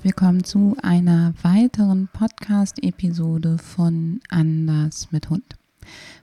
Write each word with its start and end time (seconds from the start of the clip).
Herzlich 0.00 0.16
willkommen 0.16 0.44
zu 0.44 0.76
einer 0.82 1.34
weiteren 1.42 2.08
Podcast-Episode 2.10 3.58
von 3.58 4.20
Anders 4.30 5.08
mit 5.10 5.28
Hund. 5.28 5.59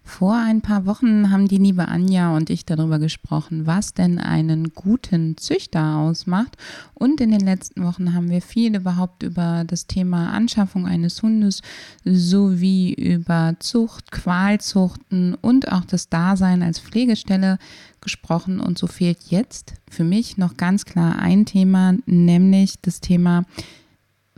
Vor 0.03 0.35
ein 0.35 0.61
paar 0.61 0.85
Wochen 0.85 1.31
haben 1.31 1.49
die 1.49 1.57
liebe 1.57 1.89
Anja 1.89 2.35
und 2.35 2.49
ich 2.49 2.65
darüber 2.65 2.97
gesprochen, 2.97 3.67
was 3.67 3.93
denn 3.93 4.19
einen 4.19 4.73
guten 4.73 5.35
Züchter 5.35 5.97
ausmacht. 5.97 6.55
Und 6.93 7.19
in 7.19 7.31
den 7.31 7.41
letzten 7.41 7.83
Wochen 7.83 8.13
haben 8.13 8.29
wir 8.29 8.41
viel 8.41 8.75
überhaupt 8.75 9.23
über 9.23 9.65
das 9.67 9.85
Thema 9.85 10.31
Anschaffung 10.31 10.87
eines 10.87 11.21
Hundes 11.21 11.61
sowie 12.05 12.93
über 12.93 13.55
Zucht, 13.59 14.11
Qualzuchten 14.11 15.35
und 15.35 15.71
auch 15.71 15.83
das 15.83 16.07
Dasein 16.07 16.63
als 16.63 16.79
Pflegestelle 16.79 17.59
gesprochen. 17.99 18.61
Und 18.61 18.77
so 18.77 18.87
fehlt 18.87 19.19
jetzt 19.29 19.73
für 19.89 20.05
mich 20.05 20.37
noch 20.37 20.55
ganz 20.55 20.85
klar 20.85 21.19
ein 21.19 21.45
Thema, 21.45 21.95
nämlich 22.05 22.75
das 22.81 23.01
Thema 23.01 23.43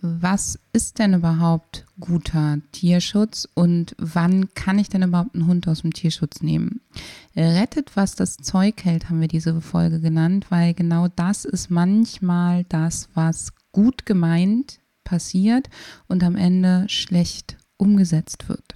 was 0.02 0.60
ist 0.74 1.00
denn 1.00 1.14
überhaupt 1.14 1.86
guter 2.00 2.60
Tierschutz 2.72 3.48
und 3.54 3.96
wann 3.98 4.54
kann 4.54 4.80
ich 4.80 4.90
denn 4.90 5.04
überhaupt 5.04 5.36
einen 5.36 5.48
Hund 5.48 5.68
aus 5.68 5.82
dem 5.82 5.94
Tierschutz 5.94 6.42
nehmen? 6.42 6.82
Rettet, 7.36 7.96
was 7.96 8.16
das 8.16 8.38
Zeug 8.38 8.84
hält, 8.84 9.10
haben 9.10 9.22
wir 9.22 9.28
diese 9.28 9.60
Folge 9.62 10.00
genannt, 10.00 10.48
weil 10.50 10.74
genau 10.74 11.08
das 11.08 11.46
ist 11.46 11.70
manchmal 11.70 12.66
das, 12.66 13.10
was 13.14 13.54
gut 13.72 14.06
gemeint 14.06 14.80
passiert 15.04 15.70
und 16.08 16.24
am 16.24 16.36
Ende 16.36 16.86
schlecht 16.88 17.58
umgesetzt 17.78 18.50
wird. 18.50 18.76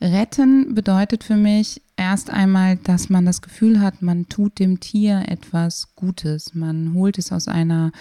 Retten 0.00 0.74
bedeutet 0.74 1.22
für 1.22 1.36
mich 1.36 1.80
erst 1.96 2.28
einmal, 2.28 2.76
dass 2.76 3.08
man 3.08 3.24
das 3.24 3.40
Gefühl 3.40 3.80
hat, 3.80 4.02
man 4.02 4.28
tut 4.28 4.58
dem 4.58 4.80
Tier 4.80 5.24
etwas 5.28 5.94
Gutes. 5.94 6.54
Man 6.54 6.94
holt 6.94 7.18
es 7.18 7.30
aus 7.30 7.46
einer 7.46 7.92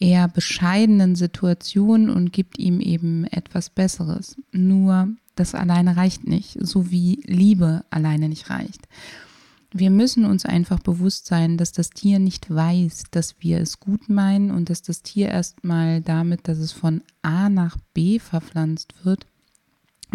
eher 0.00 0.28
bescheidenen 0.28 1.14
Situation 1.14 2.10
und 2.10 2.32
gibt 2.32 2.58
ihm 2.58 2.80
eben 2.80 3.24
etwas 3.24 3.70
Besseres. 3.70 4.36
Nur 4.50 5.08
das 5.36 5.54
alleine 5.54 5.96
reicht 5.96 6.26
nicht, 6.26 6.56
so 6.60 6.90
wie 6.90 7.22
Liebe 7.26 7.84
alleine 7.90 8.28
nicht 8.28 8.50
reicht. 8.50 8.88
Wir 9.72 9.90
müssen 9.90 10.24
uns 10.24 10.44
einfach 10.44 10.80
bewusst 10.80 11.26
sein, 11.26 11.56
dass 11.56 11.70
das 11.70 11.90
Tier 11.90 12.18
nicht 12.18 12.52
weiß, 12.52 13.04
dass 13.12 13.36
wir 13.38 13.60
es 13.60 13.78
gut 13.78 14.08
meinen 14.08 14.50
und 14.50 14.68
dass 14.68 14.82
das 14.82 15.02
Tier 15.02 15.28
erstmal 15.28 16.00
damit, 16.00 16.48
dass 16.48 16.58
es 16.58 16.72
von 16.72 17.02
A 17.22 17.48
nach 17.48 17.76
B 17.94 18.18
verpflanzt 18.18 19.04
wird, 19.04 19.26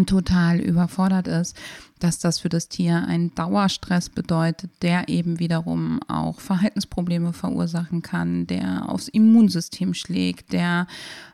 total 0.06 0.60
überfordert 0.60 1.28
ist, 1.28 1.56
dass 2.00 2.20
das 2.20 2.40
für 2.40 2.50
das 2.50 2.68
Tier 2.68 3.06
einen 3.08 3.34
Dauerstress 3.36 4.10
bedeutet, 4.10 4.70
der 4.82 5.08
eben 5.08 5.40
wiederum 5.40 6.02
auch 6.08 6.40
Verhaltensprobleme 6.40 7.32
verursachen 7.34 8.02
kann, 8.02 8.48
der 8.48 8.90
aufs 8.90 9.08
Immunsystem 9.08 9.94
schlägt, 9.94 10.52
der 10.52 10.88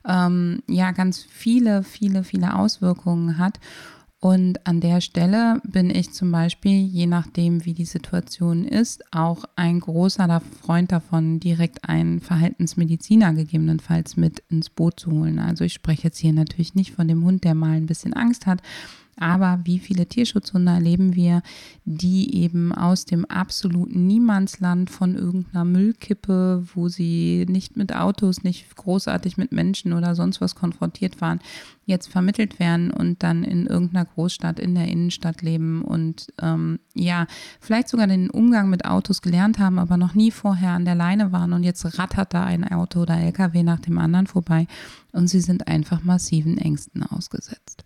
ähm, 0.07 0.61
ja 0.67 0.91
ganz 0.91 1.25
viele, 1.27 1.83
viele, 1.83 2.23
viele 2.23 2.55
Auswirkungen 2.55 3.37
hat. 3.37 3.59
Und 4.23 4.67
an 4.67 4.81
der 4.81 5.01
Stelle 5.01 5.59
bin 5.63 5.89
ich 5.89 6.13
zum 6.13 6.31
Beispiel, 6.31 6.85
je 6.85 7.07
nachdem 7.07 7.65
wie 7.65 7.73
die 7.73 7.85
Situation 7.85 8.65
ist, 8.65 9.03
auch 9.11 9.45
ein 9.55 9.79
großer 9.79 10.41
Freund 10.61 10.91
davon, 10.91 11.39
direkt 11.39 11.89
einen 11.89 12.19
Verhaltensmediziner 12.19 13.33
gegebenenfalls 13.33 14.17
mit 14.17 14.43
ins 14.47 14.69
Boot 14.69 14.99
zu 14.99 15.09
holen. 15.09 15.39
Also 15.39 15.63
ich 15.63 15.73
spreche 15.73 16.03
jetzt 16.03 16.19
hier 16.19 16.33
natürlich 16.33 16.75
nicht 16.75 16.91
von 16.91 17.07
dem 17.07 17.25
Hund, 17.25 17.43
der 17.43 17.55
mal 17.55 17.71
ein 17.71 17.87
bisschen 17.87 18.13
Angst 18.13 18.45
hat, 18.45 18.61
aber 19.17 19.59
wie 19.63 19.79
viele 19.79 20.07
Tierschutzhunde 20.07 20.71
erleben 20.71 21.15
wir, 21.15 21.41
die 21.85 22.35
eben 22.35 22.73
aus 22.73 23.05
dem 23.05 23.25
absoluten 23.25 24.07
Niemandsland 24.07 24.89
von 24.89 25.15
irgendeiner 25.15 25.65
Müllkippe, 25.65 26.63
wo 26.73 26.87
sie 26.87 27.45
nicht 27.47 27.77
mit 27.77 27.93
Autos, 27.95 28.43
nicht 28.43 28.75
großartig 28.75 29.37
mit 29.37 29.51
Menschen 29.51 29.93
oder 29.93 30.15
sonst 30.15 30.41
was 30.41 30.55
konfrontiert 30.55 31.21
waren, 31.21 31.39
jetzt 31.85 32.07
vermittelt 32.07 32.59
werden 32.59 32.91
und 32.91 33.21
dann 33.21 33.43
in 33.43 33.67
irgendeiner 33.67 34.05
Großstadt 34.05 34.59
in 34.59 34.75
der 34.75 34.87
Innenstadt 34.87 35.41
leben 35.41 35.83
und 35.83 36.27
ähm, 36.41 36.79
ja, 36.93 37.27
vielleicht 37.59 37.89
sogar 37.89 38.07
den 38.07 38.29
Umgang 38.29 38.69
mit 38.69 38.85
Autos 38.85 39.21
gelernt 39.21 39.59
haben, 39.59 39.77
aber 39.77 39.97
noch 39.97 40.13
nie 40.15 40.31
vorher 40.31 40.71
an 40.71 40.85
der 40.85 40.95
Leine 40.95 41.31
waren 41.31 41.53
und 41.53 41.63
jetzt 41.63 41.99
rattert 41.99 42.33
da 42.33 42.45
ein 42.45 42.67
Auto 42.67 43.01
oder 43.01 43.19
LKW 43.19 43.63
nach 43.63 43.79
dem 43.79 43.97
anderen 43.97 44.27
vorbei 44.27 44.67
und 45.11 45.27
sie 45.27 45.41
sind 45.41 45.67
einfach 45.67 46.03
massiven 46.03 46.57
Ängsten 46.57 47.03
ausgesetzt. 47.03 47.83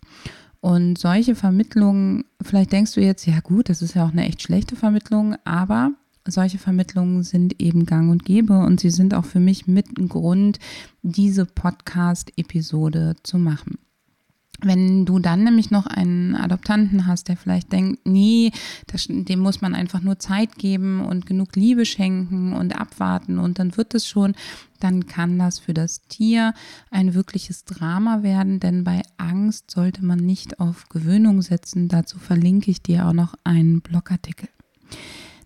Und 0.60 0.98
solche 0.98 1.34
Vermittlungen, 1.34 2.24
vielleicht 2.42 2.72
denkst 2.72 2.94
du 2.94 3.00
jetzt, 3.00 3.26
ja 3.26 3.40
gut, 3.40 3.68
das 3.68 3.82
ist 3.82 3.94
ja 3.94 4.04
auch 4.04 4.12
eine 4.12 4.26
echt 4.26 4.42
schlechte 4.42 4.76
Vermittlung, 4.76 5.36
aber 5.44 5.92
solche 6.26 6.58
Vermittlungen 6.58 7.22
sind 7.22 7.60
eben 7.60 7.86
gang 7.86 8.10
und 8.10 8.24
gäbe 8.24 8.58
und 8.58 8.80
sie 8.80 8.90
sind 8.90 9.14
auch 9.14 9.24
für 9.24 9.40
mich 9.40 9.66
mit 9.66 9.96
ein 9.98 10.08
Grund, 10.08 10.58
diese 11.02 11.46
Podcast-Episode 11.46 13.16
zu 13.22 13.38
machen. 13.38 13.78
Wenn 14.62 15.04
du 15.04 15.18
dann 15.18 15.44
nämlich 15.44 15.70
noch 15.70 15.86
einen 15.86 16.34
Adoptanten 16.34 17.06
hast, 17.06 17.28
der 17.28 17.36
vielleicht 17.36 17.72
denkt, 17.72 18.06
nee, 18.06 18.52
das, 18.86 19.06
dem 19.08 19.40
muss 19.40 19.60
man 19.60 19.74
einfach 19.74 20.00
nur 20.00 20.18
Zeit 20.18 20.56
geben 20.56 21.04
und 21.04 21.26
genug 21.26 21.54
Liebe 21.56 21.84
schenken 21.84 22.54
und 22.54 22.74
abwarten 22.80 23.38
und 23.38 23.58
dann 23.58 23.76
wird 23.76 23.94
es 23.94 24.08
schon, 24.08 24.34
dann 24.78 25.06
kann 25.06 25.38
das 25.38 25.58
für 25.58 25.74
das 25.74 26.02
Tier 26.08 26.54
ein 26.90 27.14
wirkliches 27.14 27.64
Drama 27.64 28.22
werden, 28.22 28.60
denn 28.60 28.84
bei 28.84 29.02
Angst 29.16 29.70
sollte 29.70 30.04
man 30.04 30.18
nicht 30.18 30.60
auf 30.60 30.88
Gewöhnung 30.88 31.42
setzen. 31.42 31.88
Dazu 31.88 32.18
verlinke 32.18 32.70
ich 32.70 32.82
dir 32.82 33.06
auch 33.06 33.12
noch 33.12 33.34
einen 33.44 33.80
Blogartikel. 33.80 34.48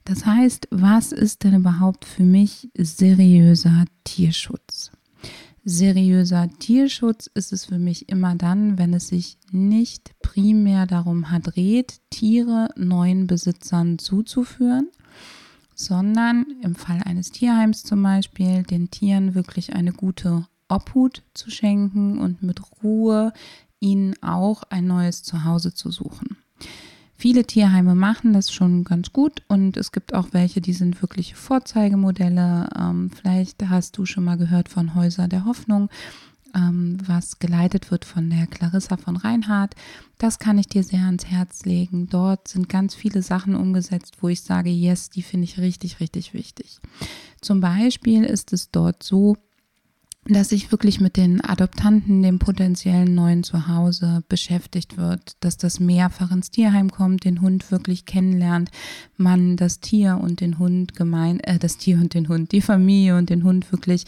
Das 0.04 0.26
heißt, 0.26 0.68
was 0.70 1.12
ist 1.12 1.44
denn 1.44 1.54
überhaupt 1.54 2.04
für 2.04 2.24
mich 2.24 2.68
seriöser 2.76 3.84
Tierschutz? 4.04 4.91
Seriöser 5.64 6.48
Tierschutz 6.58 7.26
ist 7.34 7.52
es 7.52 7.66
für 7.66 7.78
mich 7.78 8.08
immer 8.08 8.34
dann, 8.34 8.78
wenn 8.78 8.94
es 8.94 9.08
sich 9.08 9.36
nicht 9.50 10.12
primär 10.22 10.86
darum 10.86 11.26
dreht, 11.42 12.00
Tiere 12.08 12.70
neuen 12.76 13.26
Besitzern 13.26 13.98
zuzuführen, 13.98 14.88
sondern 15.84 16.46
im 16.62 16.74
Fall 16.74 17.02
eines 17.04 17.30
Tierheims 17.30 17.82
zum 17.82 18.02
Beispiel 18.02 18.62
den 18.62 18.91
Tieren 18.91 19.34
wirklich 19.34 19.74
eine 19.74 19.92
gute 19.92 20.46
Obhut 20.68 21.22
zu 21.34 21.50
schenken 21.50 22.18
und 22.18 22.42
mit 22.42 22.60
Ruhe 22.82 23.32
ihnen 23.80 24.14
auch 24.22 24.62
ein 24.70 24.86
neues 24.86 25.22
Zuhause 25.22 25.74
zu 25.74 25.91
suchen. 25.91 26.36
Viele 27.14 27.44
Tierheime 27.44 27.94
machen 27.94 28.32
das 28.32 28.50
schon 28.50 28.84
ganz 28.84 29.12
gut 29.12 29.42
und 29.46 29.76
es 29.76 29.92
gibt 29.92 30.14
auch 30.14 30.28
welche, 30.32 30.62
die 30.62 30.72
sind 30.72 31.02
wirkliche 31.02 31.36
Vorzeigemodelle. 31.36 32.68
Ähm, 32.78 33.10
vielleicht 33.10 33.68
hast 33.68 33.98
du 33.98 34.06
schon 34.06 34.24
mal 34.24 34.38
gehört 34.38 34.70
von 34.70 34.94
Häuser 34.94 35.28
der 35.28 35.44
Hoffnung, 35.44 35.91
ähm, 36.55 36.99
was 37.05 37.38
geleitet 37.38 37.91
wird 37.91 38.05
von 38.05 38.31
der 38.31 38.47
Clarissa 38.47 38.97
von 38.97 39.16
Reinhardt. 39.16 39.75
Das 40.19 40.38
kann 40.38 40.59
ich 40.59 40.66
dir 40.66 40.83
sehr 40.83 41.05
ans 41.05 41.27
Herz 41.27 41.65
legen. 41.65 42.09
Dort 42.09 42.49
sind 42.49 42.69
ganz 42.69 42.94
viele 42.94 43.22
Sachen 43.22 43.55
umgesetzt, 43.55 44.19
wo 44.21 44.28
ich 44.28 44.43
sage, 44.43 44.71
yes, 44.71 45.10
die 45.10 45.22
finde 45.22 45.44
ich 45.44 45.59
richtig, 45.59 46.00
richtig 46.00 46.34
wichtig. 46.34 46.81
Zum 47.41 47.60
Beispiel 47.60 48.25
ist 48.25 48.53
es 48.53 48.71
dort 48.71 49.03
so, 49.03 49.37
dass 50.27 50.50
sich 50.50 50.71
wirklich 50.71 51.00
mit 51.00 51.16
den 51.16 51.43
Adoptanten, 51.43 52.22
dem 52.22 52.39
potenziellen 52.39 53.15
neuen 53.15 53.42
Zuhause 53.42 54.22
beschäftigt 54.28 54.98
wird, 54.98 55.36
dass 55.41 55.57
das 55.57 55.80
mehrfach 55.80 56.30
ins 56.30 56.51
Tierheim 56.51 56.91
kommt, 56.91 57.24
den 57.24 57.41
Hund 57.41 57.71
wirklich 57.71 58.04
kennenlernt, 58.04 58.71
man 59.16 59.57
das 59.57 59.80
Tier 59.80 60.19
und 60.21 60.41
den 60.41 60.59
Hund 60.59 60.95
gemein, 60.95 61.41
äh, 61.41 61.59
das 61.59 61.78
Tier 61.78 61.97
und 61.97 62.13
den 62.13 62.28
Hund, 62.28 62.53
die 62.53 62.60
Familie 62.60 63.16
und 63.16 63.30
den 63.30 63.45
Hund 63.45 63.72
wirklich 63.72 64.04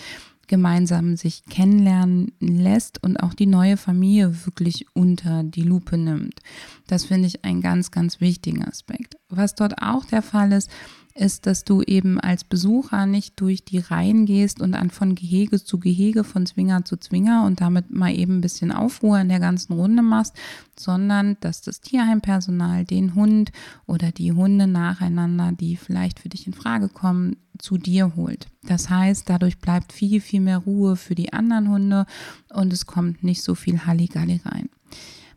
gemeinsam 0.48 1.16
sich 1.16 1.44
kennenlernen 1.46 2.32
lässt 2.40 3.02
und 3.02 3.16
auch 3.18 3.34
die 3.34 3.46
neue 3.46 3.76
Familie 3.76 4.44
wirklich 4.46 4.86
unter 4.94 5.42
die 5.42 5.62
Lupe 5.62 5.96
nimmt. 5.96 6.40
Das 6.86 7.04
finde 7.04 7.28
ich 7.28 7.44
einen 7.44 7.60
ganz, 7.60 7.90
ganz 7.90 8.20
wichtigen 8.20 8.64
Aspekt. 8.64 9.16
Was 9.28 9.54
dort 9.54 9.80
auch 9.80 10.04
der 10.04 10.22
Fall 10.22 10.52
ist, 10.52 10.70
ist, 11.14 11.46
dass 11.46 11.64
du 11.64 11.82
eben 11.82 12.18
als 12.20 12.44
Besucher 12.44 13.06
nicht 13.06 13.40
durch 13.40 13.64
die 13.64 13.78
Reihen 13.78 14.26
gehst 14.26 14.60
und 14.60 14.72
dann 14.72 14.90
von 14.90 15.14
Gehege 15.14 15.62
zu 15.62 15.78
Gehege, 15.78 16.24
von 16.24 16.46
Zwinger 16.46 16.84
zu 16.84 16.96
Zwinger 16.96 17.44
und 17.44 17.60
damit 17.60 17.90
mal 17.90 18.14
eben 18.14 18.38
ein 18.38 18.40
bisschen 18.40 18.72
Aufruhr 18.72 19.20
in 19.20 19.28
der 19.28 19.40
ganzen 19.40 19.74
Runde 19.74 20.02
machst, 20.02 20.34
sondern 20.78 21.36
dass 21.40 21.62
das 21.62 21.80
Tierheimpersonal 21.80 22.84
den 22.84 23.14
Hund 23.14 23.52
oder 23.86 24.12
die 24.12 24.32
Hunde 24.32 24.66
nacheinander, 24.66 25.52
die 25.52 25.76
vielleicht 25.76 26.20
für 26.20 26.28
dich 26.28 26.46
in 26.46 26.54
Frage 26.54 26.88
kommen, 26.88 27.36
zu 27.58 27.78
dir 27.78 28.16
holt. 28.16 28.46
Das 28.62 28.90
heißt, 28.90 29.28
dadurch 29.28 29.58
bleibt 29.58 29.92
viel, 29.92 30.20
viel 30.20 30.40
mehr 30.40 30.58
Ruhe 30.58 30.96
für 30.96 31.14
die 31.14 31.32
anderen 31.32 31.68
Hunde 31.68 32.06
und 32.52 32.72
es 32.72 32.86
kommt 32.86 33.22
nicht 33.22 33.42
so 33.42 33.54
viel 33.54 33.86
Halligalli 33.86 34.40
rein. 34.44 34.68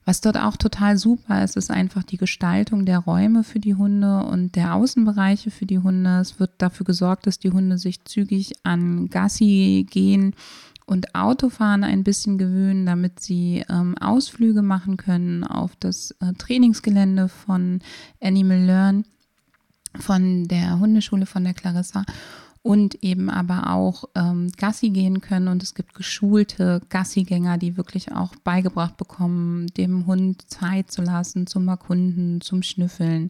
Was 0.05 0.21
dort 0.21 0.37
auch 0.37 0.55
total 0.55 0.97
super 0.97 1.43
ist, 1.43 1.57
ist 1.57 1.71
einfach 1.71 2.03
die 2.03 2.17
Gestaltung 2.17 2.85
der 2.85 2.99
Räume 2.99 3.43
für 3.43 3.59
die 3.59 3.73
Hunde 3.73 4.23
und 4.23 4.55
der 4.55 4.75
Außenbereiche 4.75 5.49
für 5.49 5.65
die 5.65 5.79
Hunde. 5.79 6.19
Es 6.19 6.39
wird 6.39 6.51
dafür 6.59 6.85
gesorgt, 6.85 7.25
dass 7.25 7.39
die 7.39 7.49
Hunde 7.49 7.79
sich 7.79 8.05
zügig 8.05 8.53
an 8.63 9.09
Gassi 9.09 9.87
gehen 9.89 10.35
und 10.85 11.15
Autofahren 11.15 11.83
ein 11.83 12.03
bisschen 12.03 12.37
gewöhnen, 12.37 12.85
damit 12.85 13.19
sie 13.19 13.65
ähm, 13.67 13.97
Ausflüge 13.97 14.61
machen 14.61 14.97
können 14.97 15.43
auf 15.43 15.75
das 15.79 16.11
äh, 16.21 16.33
Trainingsgelände 16.37 17.27
von 17.27 17.79
Animal 18.21 18.59
Learn, 18.59 19.05
von 19.99 20.47
der 20.47 20.79
Hundeschule 20.79 21.25
von 21.25 21.43
der 21.43 21.55
Clarissa 21.55 22.05
und 22.65 23.03
eben 23.03 23.29
aber 23.29 23.69
auch 23.69 24.05
ähm, 24.15 24.51
Gassi 24.57 24.89
gehen 24.89 25.21
können. 25.21 25.49
Und 25.49 25.61
es 25.61 25.75
gibt 25.75 25.93
geschulte 25.93 26.81
Gassigänger, 26.89 27.59
die 27.59 27.77
wirklich 27.77 28.11
auch 28.11 28.35
beigebracht 28.37 28.97
bekommen, 28.97 29.67
dem 29.77 30.07
Hund 30.07 30.49
Zeit 30.49 30.89
zu 30.89 31.03
lassen 31.03 31.45
zum 31.45 31.67
Erkunden, 31.67 32.41
zum 32.41 32.63
Schnüffeln. 32.63 33.29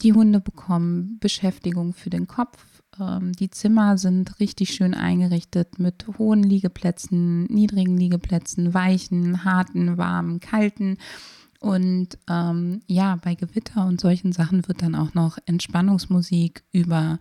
Die 0.00 0.14
Hunde 0.14 0.40
bekommen 0.40 1.18
Beschäftigung 1.20 1.92
für 1.92 2.08
den 2.08 2.26
Kopf. 2.26 2.64
Ähm, 2.98 3.32
die 3.32 3.50
Zimmer 3.50 3.98
sind 3.98 4.40
richtig 4.40 4.72
schön 4.72 4.94
eingerichtet 4.94 5.78
mit 5.78 6.06
hohen 6.16 6.42
Liegeplätzen, 6.42 7.44
niedrigen 7.44 7.98
Liegeplätzen, 7.98 8.72
weichen, 8.72 9.44
harten, 9.44 9.98
warmen, 9.98 10.40
kalten. 10.40 10.96
Und 11.60 12.16
ähm, 12.26 12.80
ja, 12.86 13.16
bei 13.22 13.34
Gewitter 13.34 13.84
und 13.84 14.00
solchen 14.00 14.32
Sachen 14.32 14.66
wird 14.66 14.80
dann 14.80 14.94
auch 14.94 15.12
noch 15.12 15.36
Entspannungsmusik 15.44 16.62
über 16.72 17.18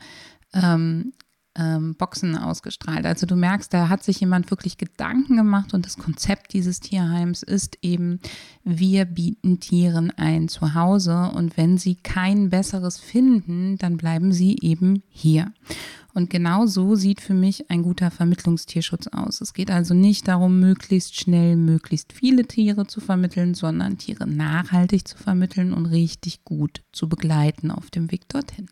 ähm, 0.53 1.11
ähm, 1.55 1.95
Boxen 1.95 2.37
ausgestrahlt. 2.37 3.05
Also 3.05 3.25
du 3.25 3.35
merkst, 3.35 3.73
da 3.73 3.89
hat 3.89 4.03
sich 4.03 4.19
jemand 4.19 4.49
wirklich 4.51 4.77
Gedanken 4.77 5.37
gemacht 5.37 5.73
und 5.73 5.85
das 5.85 5.97
Konzept 5.97 6.53
dieses 6.53 6.79
Tierheims 6.79 7.43
ist 7.43 7.77
eben, 7.81 8.19
wir 8.63 9.05
bieten 9.05 9.59
Tieren 9.59 10.11
ein 10.11 10.47
Zuhause 10.47 11.31
und 11.33 11.57
wenn 11.57 11.77
sie 11.77 11.95
kein 11.95 12.49
besseres 12.49 12.99
finden, 12.99 13.77
dann 13.77 13.97
bleiben 13.97 14.31
sie 14.31 14.57
eben 14.61 15.03
hier. 15.09 15.51
Und 16.13 16.29
genau 16.29 16.65
so 16.65 16.95
sieht 16.95 17.21
für 17.21 17.33
mich 17.33 17.69
ein 17.71 17.83
guter 17.83 18.11
Vermittlungstierschutz 18.11 19.07
aus. 19.07 19.39
Es 19.39 19.53
geht 19.53 19.71
also 19.71 19.93
nicht 19.93 20.27
darum, 20.27 20.59
möglichst 20.59 21.17
schnell, 21.17 21.55
möglichst 21.55 22.11
viele 22.11 22.45
Tiere 22.45 22.85
zu 22.85 22.99
vermitteln, 22.99 23.53
sondern 23.53 23.97
Tiere 23.97 24.27
nachhaltig 24.27 25.07
zu 25.07 25.17
vermitteln 25.17 25.73
und 25.73 25.85
richtig 25.85 26.43
gut 26.43 26.83
zu 26.91 27.07
begleiten 27.07 27.71
auf 27.71 27.89
dem 27.91 28.11
Weg 28.11 28.27
dorthin 28.27 28.67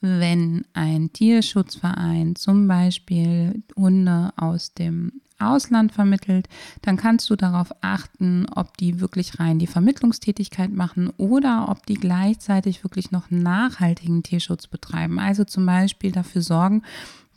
wenn 0.00 0.64
ein 0.72 1.12
Tierschutzverein 1.12 2.36
zum 2.36 2.68
Beispiel 2.68 3.62
Hunde 3.76 4.32
aus 4.36 4.74
dem 4.74 5.20
Ausland 5.38 5.92
vermittelt, 5.92 6.48
dann 6.82 6.96
kannst 6.96 7.28
du 7.30 7.36
darauf 7.36 7.72
achten, 7.80 8.46
ob 8.54 8.76
die 8.76 9.00
wirklich 9.00 9.40
rein 9.40 9.58
die 9.58 9.66
Vermittlungstätigkeit 9.66 10.72
machen 10.72 11.10
oder 11.16 11.68
ob 11.68 11.86
die 11.86 11.94
gleichzeitig 11.94 12.84
wirklich 12.84 13.10
noch 13.10 13.30
nachhaltigen 13.30 14.22
Tierschutz 14.22 14.66
betreiben. 14.66 15.18
Also 15.18 15.44
zum 15.44 15.66
Beispiel 15.66 16.12
dafür 16.12 16.42
sorgen, 16.42 16.82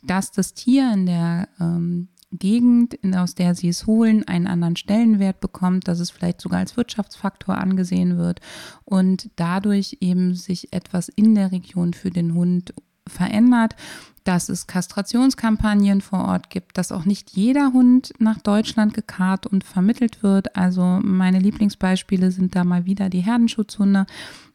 dass 0.02 0.32
das 0.32 0.52
Tier 0.54 0.92
in 0.92 1.06
der 1.06 1.48
ähm, 1.58 2.08
Gegend, 2.38 2.98
aus 3.16 3.34
der 3.34 3.54
sie 3.54 3.68
es 3.68 3.86
holen, 3.86 4.26
einen 4.26 4.46
anderen 4.46 4.76
Stellenwert 4.76 5.40
bekommt, 5.40 5.88
dass 5.88 6.00
es 6.00 6.10
vielleicht 6.10 6.40
sogar 6.40 6.60
als 6.60 6.76
Wirtschaftsfaktor 6.76 7.56
angesehen 7.56 8.16
wird 8.18 8.40
und 8.84 9.30
dadurch 9.36 9.98
eben 10.00 10.34
sich 10.34 10.72
etwas 10.72 11.08
in 11.08 11.34
der 11.34 11.52
Region 11.52 11.94
für 11.94 12.10
den 12.10 12.34
Hund 12.34 12.74
verändert, 13.06 13.76
dass 14.24 14.48
es 14.48 14.66
Kastrationskampagnen 14.66 16.00
vor 16.00 16.24
Ort 16.24 16.48
gibt, 16.48 16.78
dass 16.78 16.92
auch 16.92 17.04
nicht 17.04 17.32
jeder 17.32 17.72
Hund 17.74 18.14
nach 18.18 18.38
Deutschland 18.38 18.94
gekarrt 18.94 19.46
und 19.46 19.64
vermittelt 19.64 20.22
wird. 20.22 20.56
Also 20.56 21.00
meine 21.02 21.38
Lieblingsbeispiele 21.38 22.30
sind 22.30 22.56
da 22.56 22.64
mal 22.64 22.86
wieder 22.86 23.10
die 23.10 23.20
Herdenschutzhunde. 23.20 24.06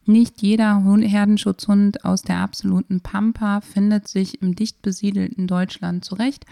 Nicht 0.06 0.42
jeder 0.42 0.82
Herdenschutzhund 0.82 2.04
aus 2.04 2.22
der 2.22 2.38
absoluten 2.38 3.00
Pampa 3.00 3.60
findet 3.60 4.08
sich 4.08 4.42
im 4.42 4.56
dicht 4.56 4.82
besiedelten 4.82 5.46
Deutschland 5.46 6.04
zurecht. 6.04 6.46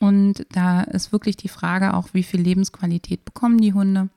Und 0.00 0.46
da 0.50 0.80
ist 0.80 1.12
wirklich 1.12 1.36
die 1.36 1.48
Frage 1.48 1.94
auch, 1.94 2.08
wie 2.12 2.22
viel 2.22 2.40
Lebensqualität 2.40 3.24
bekommen 3.24 3.58
die 3.58 3.74
Hunde. 3.74 4.08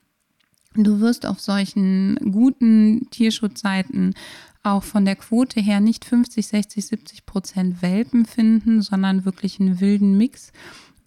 Du 0.76 1.02
wirst 1.02 1.26
auf 1.28 1.40
solchen 1.40 2.16
guten 2.32 3.10
Tierschutzseiten 3.12 4.16
auch 4.64 4.82
von 4.82 5.04
der 5.04 5.18
Quote 5.18 5.60
her 5.60 5.82
nicht 5.82 6.06
50, 6.06 6.48
60, 6.48 6.86
70 6.86 7.26
Prozent 7.26 7.82
Welpen 7.82 8.26
finden, 8.26 8.82
sondern 8.82 9.26
wirklich 9.26 9.60
einen 9.60 9.82
wilden 9.82 10.18
Mix. 10.18 10.54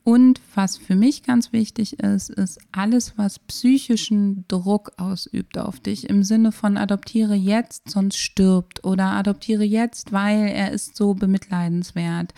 Und 0.04 0.40
was 0.54 0.76
für 0.76 0.94
mich 0.94 1.24
ganz 1.24 1.52
wichtig 1.52 1.98
ist, 1.98 2.30
ist 2.30 2.60
alles, 2.70 3.14
was 3.16 3.40
psychischen 3.40 4.44
Druck 4.46 4.92
ausübt 4.98 5.58
auf 5.58 5.80
dich 5.80 6.08
im 6.08 6.22
Sinne 6.22 6.52
von 6.52 6.76
adoptiere 6.76 7.34
jetzt, 7.34 7.90
sonst 7.90 8.18
stirbt 8.18 8.84
oder 8.84 9.06
adoptiere 9.06 9.64
jetzt, 9.64 10.12
weil 10.12 10.46
er 10.46 10.70
ist 10.70 10.96
so 10.96 11.14
bemitleidenswert 11.14 12.34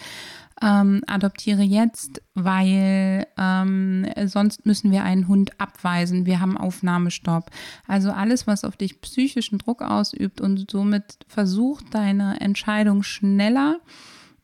ähm, 0.63 1.03
adoptiere 1.07 1.63
jetzt, 1.63 2.23
weil 2.35 3.27
ähm, 3.37 4.07
sonst 4.27 4.67
müssen 4.67 4.91
wir 4.91 5.05
einen 5.05 5.29
Hund 5.29 5.61
abweisen. 5.61 6.27
Wir 6.27 6.41
haben 6.41 6.57
Aufnahmestopp. 6.57 7.51
Also 7.87 8.11
alles, 8.11 8.47
was 8.47 8.65
auf 8.65 8.77
dich 8.77 9.01
psychischen 9.01 9.59
Druck 9.59 9.83
ausübt 9.83 10.41
und 10.41 10.71
somit 10.71 11.19
versucht, 11.29 11.87
deine 11.93 12.41
Entscheidung 12.41 13.03
schneller 13.03 13.81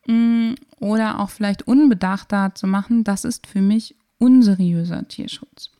mh, 0.07 0.15
mm, 0.15 0.55
oder 0.79 1.19
auch 1.19 1.29
vielleicht 1.29 1.67
unbedachter 1.67 2.53
zu 2.55 2.67
machen, 2.67 3.03
das 3.03 3.25
ist 3.25 3.47
für 3.47 3.61
mich 3.61 3.95
unseriöser 4.17 5.07
Tierschutz. 5.07 5.71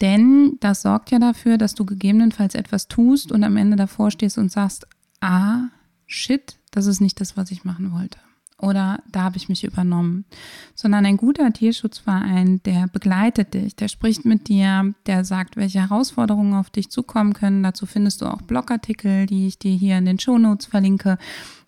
Denn 0.00 0.58
das 0.60 0.82
sorgt 0.82 1.10
ja 1.10 1.18
dafür, 1.18 1.56
dass 1.56 1.74
du 1.74 1.86
gegebenenfalls 1.86 2.54
etwas 2.54 2.88
tust 2.88 3.32
und 3.32 3.44
am 3.44 3.56
Ende 3.56 3.76
davor 3.76 4.10
stehst 4.10 4.38
und 4.38 4.50
sagst, 4.50 4.86
ah, 5.20 5.68
shit, 6.06 6.58
das 6.72 6.86
ist 6.86 7.00
nicht 7.00 7.20
das, 7.20 7.36
was 7.36 7.50
ich 7.50 7.64
machen 7.64 7.92
wollte 7.92 8.18
oder 8.60 9.00
da 9.10 9.22
habe 9.22 9.36
ich 9.36 9.48
mich 9.48 9.64
übernommen, 9.64 10.24
sondern 10.74 11.04
ein 11.06 11.16
guter 11.16 11.52
Tierschutzverein, 11.52 12.62
der 12.64 12.86
begleitet 12.86 13.54
dich, 13.54 13.74
der 13.74 13.88
spricht 13.88 14.24
mit 14.24 14.48
dir, 14.48 14.94
der 15.06 15.24
sagt, 15.24 15.56
welche 15.56 15.80
Herausforderungen 15.80 16.54
auf 16.54 16.70
dich 16.70 16.88
zukommen 16.88 17.32
können. 17.32 17.62
Dazu 17.62 17.84
findest 17.84 18.22
du 18.22 18.26
auch 18.26 18.42
Blogartikel, 18.42 19.26
die 19.26 19.48
ich 19.48 19.58
dir 19.58 19.74
hier 19.74 19.98
in 19.98 20.04
den 20.04 20.20
Shownotes 20.20 20.66
verlinke. 20.66 21.18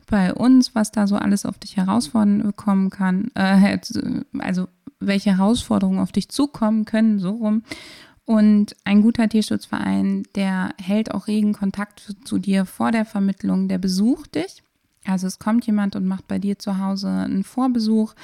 Bei 0.09 0.33
uns, 0.33 0.77
was 0.77 0.93
da 0.93 1.09
so 1.09 1.17
alles 1.17 1.45
auf 1.45 1.59
dich 1.59 1.77
herauskommen 1.77 2.91
kann, 2.91 3.33
äh, 3.35 3.79
also 4.39 4.69
welche 5.01 5.37
Herausforderungen 5.37 5.99
auf 5.99 6.13
dich 6.13 6.29
zukommen 6.29 6.85
können, 6.85 7.19
so 7.19 7.31
rum. 7.31 7.63
Und 8.25 8.77
ein 8.85 9.03
guter 9.03 9.29
Tierschutzverein, 9.29 10.25
der 10.35 10.71
hält 10.81 11.13
auch 11.13 11.27
regen 11.27 11.53
Kontakt 11.53 12.17
zu 12.25 12.39
dir 12.39 12.65
vor 12.65 12.93
der 12.93 13.05
Vermittlung, 13.05 13.69
der 13.69 13.79
besucht 13.79 14.37
dich 14.37 14.63
also 15.07 15.27
es 15.27 15.39
kommt 15.39 15.67
jemand 15.67 15.97
und 15.97 16.07
macht 16.07 16.29
bei 16.29 16.39
dir 16.39 16.59
zu 16.59 16.79
Hause 16.79 17.09
einen 17.09 17.45
Vorbesuch, 17.45 18.15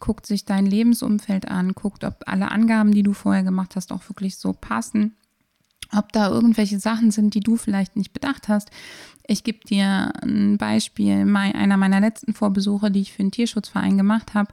guckt 0.00 0.26
sich 0.26 0.44
dein 0.44 0.66
Lebensumfeld 0.66 1.48
an, 1.48 1.72
guckt, 1.72 2.04
ob 2.04 2.22
alle 2.26 2.50
Angaben, 2.50 2.92
die 2.92 3.02
du 3.02 3.12
vorher 3.12 3.42
gemacht 3.42 3.76
hast, 3.76 3.92
auch 3.92 4.08
wirklich 4.08 4.36
so 4.36 4.52
passen, 4.52 5.16
ob 5.96 6.12
da 6.12 6.28
irgendwelche 6.28 6.78
Sachen 6.78 7.10
sind, 7.10 7.34
die 7.34 7.40
du 7.40 7.56
vielleicht 7.56 7.96
nicht 7.96 8.12
bedacht 8.12 8.48
hast. 8.48 8.70
Ich 9.26 9.44
gebe 9.44 9.60
dir 9.66 10.12
ein 10.22 10.58
Beispiel, 10.58 11.26
einer 11.34 11.76
meiner 11.76 12.00
letzten 12.00 12.34
Vorbesuche, 12.34 12.90
die 12.90 13.00
ich 13.00 13.12
für 13.12 13.20
einen 13.20 13.32
Tierschutzverein 13.32 13.96
gemacht 13.96 14.34
habe 14.34 14.52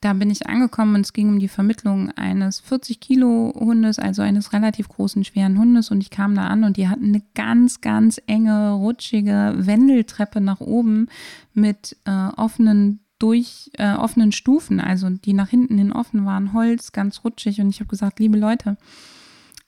da 0.00 0.12
bin 0.12 0.30
ich 0.30 0.46
angekommen 0.46 0.94
und 0.94 1.00
es 1.00 1.12
ging 1.12 1.28
um 1.28 1.38
die 1.38 1.48
Vermittlung 1.48 2.10
eines 2.12 2.60
40 2.60 3.00
Kilo 3.00 3.52
Hundes, 3.58 3.98
also 3.98 4.22
eines 4.22 4.52
relativ 4.52 4.88
großen, 4.88 5.24
schweren 5.24 5.58
Hundes. 5.58 5.90
Und 5.90 6.00
ich 6.00 6.10
kam 6.10 6.34
da 6.34 6.46
an 6.46 6.64
und 6.64 6.76
die 6.76 6.88
hatten 6.88 7.06
eine 7.06 7.22
ganz, 7.34 7.80
ganz 7.80 8.20
enge, 8.26 8.72
rutschige 8.72 9.54
Wendeltreppe 9.56 10.40
nach 10.40 10.60
oben 10.60 11.08
mit 11.52 11.96
äh, 12.04 12.28
offenen 12.36 13.00
durch 13.18 13.70
äh, 13.74 13.94
offenen 13.94 14.30
Stufen, 14.30 14.78
also 14.78 15.10
die 15.10 15.32
nach 15.32 15.48
hinten 15.48 15.76
hin 15.76 15.92
offen 15.92 16.24
waren, 16.24 16.52
Holz, 16.52 16.92
ganz 16.92 17.24
rutschig. 17.24 17.60
Und 17.60 17.70
ich 17.70 17.80
habe 17.80 17.88
gesagt, 17.88 18.20
liebe 18.20 18.38
Leute, 18.38 18.76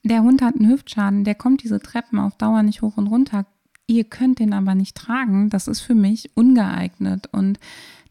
der 0.04 0.22
Hund 0.22 0.40
hat 0.40 0.54
einen 0.54 0.70
Hüftschaden, 0.70 1.24
der 1.24 1.34
kommt 1.34 1.64
diese 1.64 1.80
Treppen 1.80 2.20
auf 2.20 2.36
Dauer 2.36 2.62
nicht 2.62 2.82
hoch 2.82 2.96
und 2.96 3.08
runter. 3.08 3.46
Ihr 3.86 4.04
könnt 4.04 4.38
den 4.38 4.52
aber 4.52 4.76
nicht 4.76 4.96
tragen. 4.96 5.50
Das 5.50 5.66
ist 5.66 5.80
für 5.80 5.96
mich 5.96 6.30
ungeeignet. 6.34 7.28
Und 7.32 7.58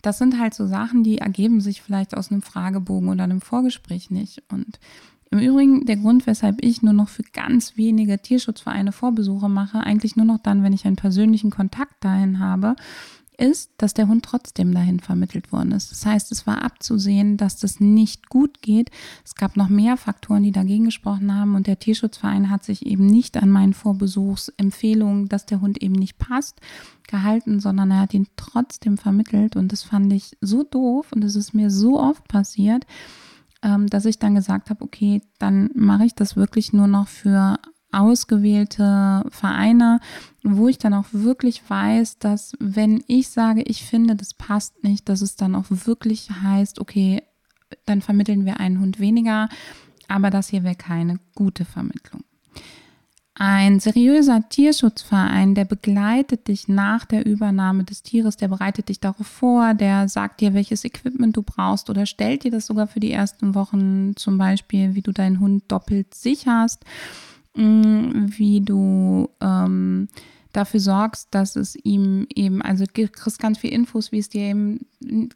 das 0.01 0.17
sind 0.17 0.39
halt 0.39 0.53
so 0.53 0.65
Sachen, 0.67 1.03
die 1.03 1.17
ergeben 1.17 1.61
sich 1.61 1.81
vielleicht 1.81 2.15
aus 2.15 2.31
einem 2.31 2.41
Fragebogen 2.41 3.09
oder 3.09 3.23
einem 3.23 3.41
Vorgespräch 3.41 4.09
nicht. 4.09 4.43
Und 4.49 4.79
im 5.31 5.39
Übrigen 5.39 5.85
der 5.85 5.97
Grund, 5.97 6.25
weshalb 6.25 6.63
ich 6.63 6.81
nur 6.81 6.93
noch 6.93 7.09
für 7.09 7.23
ganz 7.23 7.77
wenige 7.77 8.19
Tierschutzvereine 8.19 8.91
Vorbesuche 8.91 9.49
mache, 9.49 9.79
eigentlich 9.79 10.15
nur 10.15 10.25
noch 10.25 10.39
dann, 10.39 10.63
wenn 10.63 10.73
ich 10.73 10.85
einen 10.85 10.95
persönlichen 10.95 11.51
Kontakt 11.51 12.03
dahin 12.03 12.39
habe, 12.39 12.75
ist, 13.39 13.71
dass 13.77 13.93
der 13.93 14.07
Hund 14.07 14.25
trotzdem 14.25 14.73
dahin 14.73 14.99
vermittelt 14.99 15.51
worden 15.51 15.71
ist. 15.71 15.91
Das 15.91 16.05
heißt, 16.05 16.31
es 16.31 16.45
war 16.45 16.63
abzusehen, 16.63 17.37
dass 17.37 17.57
das 17.57 17.79
nicht 17.79 18.29
gut 18.29 18.61
geht. 18.61 18.91
Es 19.23 19.35
gab 19.35 19.55
noch 19.55 19.69
mehr 19.69 19.97
Faktoren, 19.97 20.43
die 20.43 20.51
dagegen 20.51 20.85
gesprochen 20.85 21.33
haben 21.33 21.55
und 21.55 21.67
der 21.67 21.79
Tierschutzverein 21.79 22.49
hat 22.49 22.63
sich 22.63 22.85
eben 22.85 23.05
nicht 23.05 23.37
an 23.37 23.49
meinen 23.49 23.73
Vorbesuchsempfehlungen, 23.73 25.29
dass 25.29 25.45
der 25.45 25.61
Hund 25.61 25.81
eben 25.81 25.95
nicht 25.95 26.17
passt, 26.17 26.59
gehalten, 27.07 27.59
sondern 27.59 27.91
er 27.91 27.99
hat 27.99 28.13
ihn 28.13 28.27
trotzdem 28.37 28.97
vermittelt 28.97 29.55
und 29.55 29.71
das 29.71 29.83
fand 29.83 30.13
ich 30.13 30.37
so 30.41 30.63
doof 30.63 31.11
und 31.11 31.23
es 31.23 31.35
ist 31.35 31.53
mir 31.53 31.69
so 31.69 31.99
oft 31.99 32.27
passiert, 32.27 32.85
ähm, 33.63 33.87
dass 33.87 34.05
ich 34.05 34.19
dann 34.19 34.35
gesagt 34.35 34.69
habe, 34.69 34.83
okay, 34.83 35.21
dann 35.39 35.69
mache 35.73 36.05
ich 36.05 36.15
das 36.15 36.35
wirklich 36.35 36.71
nur 36.71 36.87
noch 36.87 37.07
für 37.07 37.59
ausgewählte 37.91 39.23
Vereine, 39.29 39.99
wo 40.43 40.67
ich 40.67 40.77
dann 40.77 40.93
auch 40.93 41.05
wirklich 41.11 41.67
weiß, 41.67 42.19
dass 42.19 42.53
wenn 42.59 43.03
ich 43.07 43.29
sage, 43.29 43.63
ich 43.63 43.83
finde, 43.83 44.15
das 44.15 44.33
passt 44.33 44.83
nicht, 44.83 45.09
dass 45.09 45.21
es 45.21 45.35
dann 45.35 45.55
auch 45.55 45.65
wirklich 45.69 46.29
heißt, 46.29 46.79
okay, 46.79 47.23
dann 47.85 48.01
vermitteln 48.01 48.45
wir 48.45 48.59
einen 48.59 48.79
Hund 48.79 48.99
weniger, 48.99 49.49
aber 50.07 50.29
das 50.29 50.49
hier 50.49 50.63
wäre 50.63 50.75
keine 50.75 51.19
gute 51.35 51.65
Vermittlung. 51.65 52.23
Ein 53.41 53.79
seriöser 53.79 54.49
Tierschutzverein, 54.49 55.55
der 55.55 55.63
begleitet 55.63 56.49
dich 56.49 56.67
nach 56.67 57.05
der 57.05 57.25
Übernahme 57.25 57.85
des 57.85 58.03
Tieres, 58.03 58.35
der 58.35 58.49
bereitet 58.49 58.89
dich 58.89 58.99
darauf 58.99 59.25
vor, 59.25 59.73
der 59.75 60.09
sagt 60.09 60.41
dir, 60.41 60.53
welches 60.53 60.83
Equipment 60.83 61.37
du 61.37 61.43
brauchst 61.43 61.89
oder 61.89 62.05
stellt 62.05 62.43
dir 62.43 62.51
das 62.51 62.65
sogar 62.65 62.87
für 62.87 62.99
die 62.99 63.13
ersten 63.13 63.55
Wochen, 63.55 64.13
zum 64.17 64.37
Beispiel, 64.37 64.93
wie 64.93 65.01
du 65.01 65.13
deinen 65.13 65.39
Hund 65.39 65.63
doppelt 65.71 66.13
sicherst 66.13 66.83
wie 67.59 68.61
du 68.61 69.29
ähm, 69.41 70.07
dafür 70.53 70.79
sorgst, 70.79 71.27
dass 71.31 71.55
es 71.55 71.75
ihm 71.75 72.25
eben, 72.33 72.61
also 72.61 72.85
du 72.85 73.07
kriegst 73.07 73.39
ganz 73.39 73.59
viel 73.59 73.71
Infos, 73.71 74.11
wie 74.11 74.19
es 74.19 74.29
dir 74.29 74.41
eben 74.41 74.85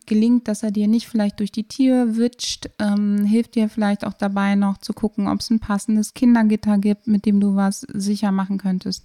gelingt, 0.06 0.48
dass 0.48 0.64
er 0.64 0.72
dir 0.72 0.88
nicht 0.88 1.08
vielleicht 1.08 1.40
durch 1.40 1.52
die 1.52 1.68
Tür 1.68 2.18
witscht, 2.18 2.70
ähm, 2.80 3.26
hilft 3.26 3.56
dir 3.56 3.70
vielleicht 3.70 4.06
auch 4.06 4.14
dabei 4.14 4.56
noch 4.56 4.78
zu 4.78 4.94
gucken, 4.94 5.28
ob 5.28 5.40
es 5.40 5.50
ein 5.50 5.60
passendes 5.60 6.14
Kindergitter 6.14 6.78
gibt, 6.78 7.08
mit 7.08 7.26
dem 7.26 7.40
du 7.40 7.56
was 7.56 7.82
sicher 7.94 8.32
machen 8.32 8.58
könntest. 8.58 9.04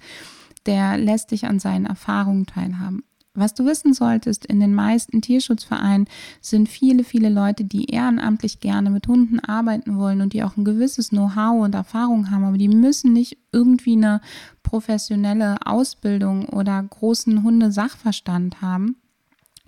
Der 0.67 0.97
lässt 0.97 1.31
dich 1.31 1.47
an 1.47 1.59
seinen 1.59 1.87
Erfahrungen 1.87 2.47
teilhaben. 2.47 3.03
Was 3.39 3.55
du 3.55 3.65
wissen 3.67 3.95
solltest, 3.95 4.47
in 4.47 4.59
den 4.59 4.75
meisten 4.75 5.23
Tierschutzvereinen 5.23 6.09
sind 6.41 6.69
viele, 6.69 7.05
viele 7.05 7.29
Leute, 7.29 7.63
die 7.63 7.85
ehrenamtlich 7.85 8.59
gerne 8.59 8.91
mit 8.91 9.07
Hunden 9.07 9.39
arbeiten 9.39 9.97
wollen 9.97 10.21
und 10.23 10.33
die 10.33 10.43
auch 10.43 10.57
ein 10.57 10.65
gewisses 10.65 11.11
Know-how 11.11 11.63
und 11.63 11.73
Erfahrung 11.73 12.33
haben, 12.33 12.43
aber 12.43 12.59
die 12.59 12.69
müssen 12.69 13.13
nicht 13.13 13.39
irgendwie 13.53 13.93
eine 13.93 14.21
professionelle 14.65 15.57
Ausbildung 15.65 16.47
oder 16.47 16.83
großen 16.83 17.45
Hundesachverstand 17.45 18.61
haben. 18.61 18.97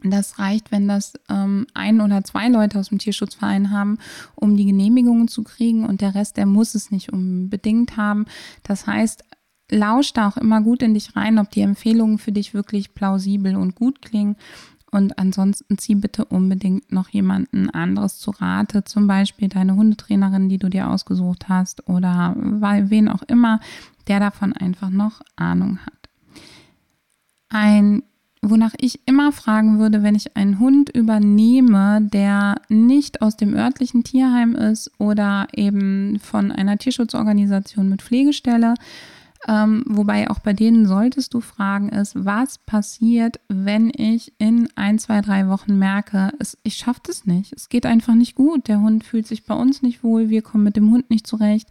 Das 0.02 0.38
reicht, 0.40 0.72
wenn 0.72 0.88
das 0.88 1.12
ähm, 1.28 1.66
ein 1.72 2.00
oder 2.00 2.24
zwei 2.24 2.48
Leute 2.48 2.78
aus 2.78 2.88
dem 2.88 2.98
Tierschutzverein 2.98 3.70
haben, 3.70 3.98
um 4.34 4.56
die 4.56 4.64
Genehmigungen 4.64 5.28
zu 5.28 5.44
kriegen 5.44 5.84
und 5.84 6.00
der 6.00 6.14
Rest, 6.14 6.38
der 6.38 6.46
muss 6.46 6.74
es 6.74 6.90
nicht 6.90 7.12
unbedingt 7.12 7.96
haben. 7.96 8.24
Das 8.62 8.86
heißt, 8.86 9.24
lausch 9.70 10.12
da 10.12 10.28
auch 10.28 10.36
immer 10.36 10.60
gut 10.60 10.82
in 10.82 10.94
dich 10.94 11.16
rein, 11.16 11.38
ob 11.38 11.50
die 11.50 11.62
Empfehlungen 11.62 12.18
für 12.18 12.32
dich 12.32 12.54
wirklich 12.54 12.94
plausibel 12.94 13.56
und 13.56 13.74
gut 13.74 14.02
klingen. 14.02 14.36
Und 14.90 15.18
ansonsten 15.18 15.78
zieh 15.78 15.94
bitte 15.94 16.24
unbedingt 16.24 16.90
noch 16.90 17.08
jemanden 17.10 17.70
anderes 17.70 18.18
zu 18.18 18.32
Rate, 18.32 18.82
zum 18.84 19.06
Beispiel 19.06 19.48
deine 19.48 19.76
Hundetrainerin, 19.76 20.48
die 20.48 20.58
du 20.58 20.68
dir 20.68 20.88
ausgesucht 20.88 21.48
hast 21.48 21.88
oder 21.88 22.34
wen 22.36 23.08
auch 23.08 23.22
immer, 23.22 23.60
der 24.08 24.18
davon 24.18 24.52
einfach 24.52 24.90
noch 24.90 25.20
Ahnung 25.36 25.78
hat. 25.86 26.08
Ein, 27.48 28.02
wonach 28.42 28.74
ich 28.80 29.00
immer 29.06 29.30
fragen 29.30 29.78
würde, 29.78 30.02
wenn 30.02 30.16
ich 30.16 30.36
einen 30.36 30.58
Hund 30.58 30.90
übernehme, 30.90 32.00
der 32.02 32.56
nicht 32.68 33.22
aus 33.22 33.36
dem 33.36 33.54
örtlichen 33.54 34.02
Tierheim 34.02 34.56
ist 34.56 34.90
oder 34.98 35.46
eben 35.54 36.18
von 36.18 36.50
einer 36.50 36.78
Tierschutzorganisation 36.78 37.88
mit 37.88 38.02
Pflegestelle, 38.02 38.74
ähm, 39.48 39.84
wobei 39.86 40.30
auch 40.30 40.40
bei 40.40 40.52
denen 40.52 40.86
solltest 40.86 41.32
du 41.32 41.40
fragen 41.40 41.88
ist, 41.88 42.12
was 42.24 42.58
passiert, 42.58 43.40
wenn 43.48 43.90
ich 43.94 44.34
in 44.38 44.68
ein, 44.74 44.98
zwei, 44.98 45.22
drei 45.22 45.48
Wochen 45.48 45.78
merke, 45.78 46.32
es, 46.38 46.58
ich 46.62 46.74
schaffe 46.74 47.00
das 47.04 47.24
nicht. 47.24 47.52
Es 47.54 47.68
geht 47.68 47.86
einfach 47.86 48.14
nicht 48.14 48.34
gut. 48.34 48.68
Der 48.68 48.80
Hund 48.80 49.02
fühlt 49.02 49.26
sich 49.26 49.44
bei 49.46 49.54
uns 49.54 49.80
nicht 49.80 50.04
wohl. 50.04 50.28
Wir 50.28 50.42
kommen 50.42 50.64
mit 50.64 50.76
dem 50.76 50.90
Hund 50.90 51.08
nicht 51.08 51.26
zurecht. 51.26 51.68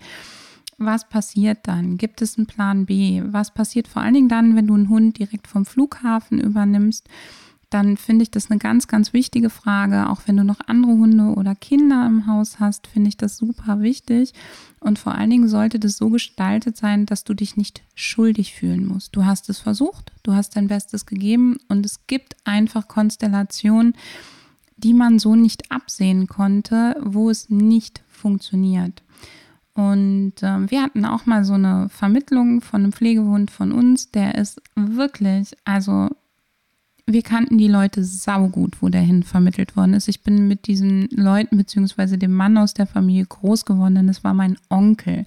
Was 0.79 1.09
passiert 1.09 1.59
dann? 1.63 1.97
Gibt 1.97 2.21
es 2.21 2.37
einen 2.37 2.47
Plan 2.47 2.85
B? 2.85 3.21
Was 3.25 3.53
passiert 3.53 3.87
vor 3.87 4.01
allen 4.01 4.13
Dingen 4.13 4.29
dann, 4.29 4.55
wenn 4.55 4.67
du 4.67 4.73
einen 4.73 4.89
Hund 4.89 5.19
direkt 5.19 5.47
vom 5.47 5.65
Flughafen 5.65 6.39
übernimmst? 6.39 7.07
Dann 7.69 7.97
finde 7.97 8.23
ich 8.23 8.31
das 8.31 8.49
eine 8.49 8.59
ganz, 8.59 8.87
ganz 8.87 9.13
wichtige 9.13 9.49
Frage. 9.49 10.09
Auch 10.09 10.21
wenn 10.25 10.37
du 10.37 10.43
noch 10.43 10.59
andere 10.65 10.93
Hunde 10.93 11.33
oder 11.35 11.53
Kinder 11.53 12.05
im 12.07 12.25
Haus 12.25 12.59
hast, 12.59 12.87
finde 12.87 13.09
ich 13.09 13.17
das 13.17 13.37
super 13.37 13.81
wichtig. 13.81 14.33
Und 14.79 14.97
vor 14.97 15.13
allen 15.15 15.29
Dingen 15.29 15.47
sollte 15.47 15.79
das 15.79 15.97
so 15.97 16.09
gestaltet 16.09 16.77
sein, 16.77 17.05
dass 17.05 17.23
du 17.23 17.33
dich 17.33 17.57
nicht 17.57 17.83
schuldig 17.93 18.53
fühlen 18.53 18.85
musst. 18.85 19.15
Du 19.15 19.25
hast 19.25 19.49
es 19.49 19.59
versucht, 19.59 20.11
du 20.23 20.33
hast 20.33 20.55
dein 20.55 20.67
Bestes 20.67 21.05
gegeben 21.05 21.57
und 21.67 21.85
es 21.85 22.07
gibt 22.07 22.35
einfach 22.43 22.87
Konstellationen, 22.87 23.93
die 24.77 24.93
man 24.93 25.19
so 25.19 25.35
nicht 25.35 25.71
absehen 25.71 26.27
konnte, 26.27 26.95
wo 27.01 27.29
es 27.29 27.49
nicht 27.49 28.01
funktioniert. 28.09 29.03
Und 29.73 30.41
äh, 30.41 30.71
wir 30.71 30.81
hatten 30.81 31.05
auch 31.05 31.25
mal 31.25 31.45
so 31.45 31.53
eine 31.53 31.89
Vermittlung 31.89 32.61
von 32.61 32.81
einem 32.81 32.93
Pflegehund 32.93 33.51
von 33.51 33.71
uns, 33.71 34.11
der 34.11 34.35
ist 34.35 34.61
wirklich, 34.75 35.55
also 35.65 36.09
wir 37.13 37.23
kannten 37.23 37.57
die 37.57 37.67
Leute 37.67 38.03
saugut, 38.03 38.81
wo 38.81 38.89
der 38.89 39.01
hin 39.01 39.23
vermittelt 39.23 39.75
worden 39.75 39.93
ist. 39.93 40.07
Ich 40.07 40.21
bin 40.21 40.47
mit 40.47 40.67
diesen 40.67 41.09
Leuten 41.11 41.57
beziehungsweise 41.57 42.17
dem 42.17 42.33
Mann 42.33 42.57
aus 42.57 42.73
der 42.73 42.85
Familie 42.85 43.25
groß 43.25 43.65
geworden, 43.65 43.95
denn 43.95 44.09
es 44.09 44.23
war 44.23 44.33
mein 44.33 44.57
Onkel. 44.69 45.25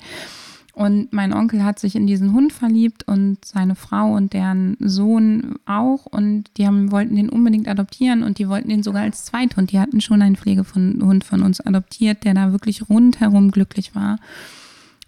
Und 0.75 1.13
mein 1.13 1.35
Onkel 1.35 1.65
hat 1.65 1.79
sich 1.79 1.97
in 1.97 2.07
diesen 2.07 2.33
Hund 2.33 2.53
verliebt 2.53 3.07
und 3.07 3.45
seine 3.45 3.75
Frau 3.75 4.15
und 4.15 4.33
deren 4.33 4.77
Sohn 4.81 5.57
auch. 5.67 6.07
Und 6.07 6.45
die 6.57 6.67
haben, 6.67 6.91
wollten 6.91 7.17
den 7.17 7.29
unbedingt 7.29 7.69
adoptieren 7.69 8.23
und 8.23 8.39
die 8.39 8.49
wollten 8.49 8.71
den 8.71 8.83
sogar 8.83 9.03
als 9.03 9.25
Zweithund. 9.25 9.71
Die 9.71 9.81
hatten 9.81 10.01
schon 10.01 10.23
einen 10.23 10.37
Pflegehund 10.37 11.25
von 11.25 11.43
uns 11.43 11.61
adoptiert, 11.61 12.25
der 12.25 12.33
da 12.33 12.53
wirklich 12.53 12.89
rundherum 12.89 13.51
glücklich 13.51 13.95
war. 13.95 14.19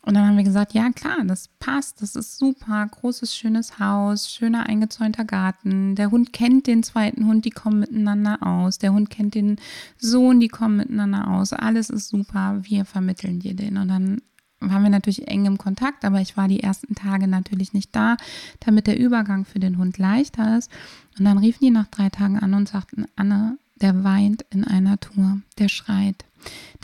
Und 0.04 0.14
dann 0.14 0.26
haben 0.26 0.36
wir 0.36 0.44
gesagt, 0.44 0.74
ja 0.74 0.90
klar, 0.90 1.24
das 1.24 1.48
passt, 1.58 2.02
das 2.02 2.14
ist 2.14 2.38
super, 2.38 2.86
großes, 2.86 3.34
schönes 3.34 3.78
Haus, 3.78 4.30
schöner 4.30 4.66
eingezäunter 4.66 5.24
Garten. 5.24 5.94
Der 5.94 6.10
Hund 6.10 6.32
kennt 6.32 6.66
den 6.66 6.82
zweiten 6.82 7.26
Hund, 7.26 7.46
die 7.46 7.50
kommen 7.50 7.80
miteinander 7.80 8.46
aus. 8.46 8.78
Der 8.78 8.92
Hund 8.92 9.08
kennt 9.08 9.34
den 9.34 9.56
Sohn, 9.96 10.40
die 10.40 10.48
kommen 10.48 10.76
miteinander 10.76 11.28
aus. 11.28 11.54
Alles 11.54 11.88
ist 11.88 12.08
super, 12.08 12.60
wir 12.62 12.84
vermitteln 12.84 13.40
dir 13.40 13.54
den. 13.54 13.78
Und 13.78 13.88
dann 13.88 14.20
waren 14.60 14.82
wir 14.82 14.90
natürlich 14.90 15.28
eng 15.28 15.46
im 15.46 15.58
Kontakt, 15.58 16.04
aber 16.04 16.20
ich 16.20 16.36
war 16.36 16.48
die 16.48 16.62
ersten 16.62 16.94
Tage 16.94 17.26
natürlich 17.26 17.72
nicht 17.72 17.94
da, 17.96 18.16
damit 18.60 18.86
der 18.86 18.98
Übergang 18.98 19.44
für 19.44 19.58
den 19.58 19.78
Hund 19.78 19.96
leichter 19.96 20.58
ist. 20.58 20.70
Und 21.18 21.24
dann 21.24 21.38
riefen 21.38 21.64
die 21.64 21.70
nach 21.70 21.88
drei 21.88 22.10
Tagen 22.10 22.38
an 22.38 22.52
und 22.52 22.68
sagten, 22.68 23.06
Anne, 23.16 23.58
der 23.76 24.04
weint 24.04 24.44
in 24.50 24.64
einer 24.64 24.98
Tour, 25.00 25.40
der 25.58 25.68
schreit. 25.68 26.24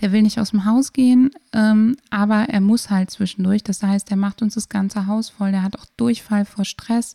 Der 0.00 0.12
will 0.12 0.22
nicht 0.22 0.38
aus 0.38 0.50
dem 0.50 0.64
Haus 0.64 0.92
gehen, 0.92 1.30
ähm, 1.52 1.96
aber 2.10 2.48
er 2.48 2.60
muss 2.60 2.90
halt 2.90 3.10
zwischendurch. 3.10 3.62
Das 3.62 3.82
heißt, 3.82 4.10
er 4.10 4.16
macht 4.16 4.42
uns 4.42 4.54
das 4.54 4.68
ganze 4.68 5.06
Haus 5.06 5.28
voll. 5.28 5.50
Der 5.50 5.62
hat 5.62 5.78
auch 5.78 5.86
Durchfall 5.96 6.44
vor 6.44 6.64
Stress. 6.64 7.14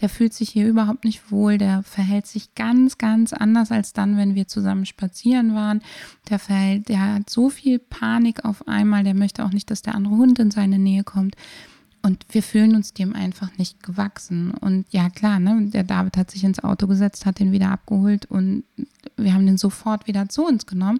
Der 0.00 0.08
fühlt 0.08 0.32
sich 0.32 0.50
hier 0.50 0.66
überhaupt 0.66 1.04
nicht 1.04 1.30
wohl. 1.30 1.58
Der 1.58 1.82
verhält 1.82 2.26
sich 2.26 2.54
ganz, 2.54 2.98
ganz 2.98 3.32
anders 3.32 3.70
als 3.70 3.92
dann, 3.92 4.16
wenn 4.16 4.34
wir 4.34 4.48
zusammen 4.48 4.86
spazieren 4.86 5.54
waren. 5.54 5.82
Der 6.30 6.38
verhält, 6.38 6.88
der 6.88 7.14
hat 7.14 7.30
so 7.30 7.50
viel 7.50 7.78
Panik 7.78 8.44
auf 8.44 8.66
einmal. 8.66 9.04
Der 9.04 9.14
möchte 9.14 9.44
auch 9.44 9.52
nicht, 9.52 9.70
dass 9.70 9.82
der 9.82 9.94
andere 9.94 10.16
Hund 10.16 10.38
in 10.38 10.50
seine 10.50 10.78
Nähe 10.78 11.04
kommt. 11.04 11.36
Und 12.04 12.26
wir 12.30 12.42
fühlen 12.42 12.74
uns 12.74 12.92
dem 12.92 13.14
einfach 13.14 13.56
nicht 13.58 13.82
gewachsen. 13.82 14.50
Und 14.50 14.86
ja, 14.90 15.08
klar, 15.08 15.38
ne, 15.38 15.68
der 15.68 15.84
David 15.84 16.16
hat 16.16 16.32
sich 16.32 16.42
ins 16.42 16.62
Auto 16.62 16.88
gesetzt, 16.88 17.26
hat 17.26 17.38
den 17.38 17.52
wieder 17.52 17.70
abgeholt 17.70 18.26
und 18.26 18.64
wir 19.16 19.34
haben 19.34 19.46
den 19.46 19.56
sofort 19.56 20.08
wieder 20.08 20.28
zu 20.28 20.44
uns 20.44 20.66
genommen. 20.66 20.98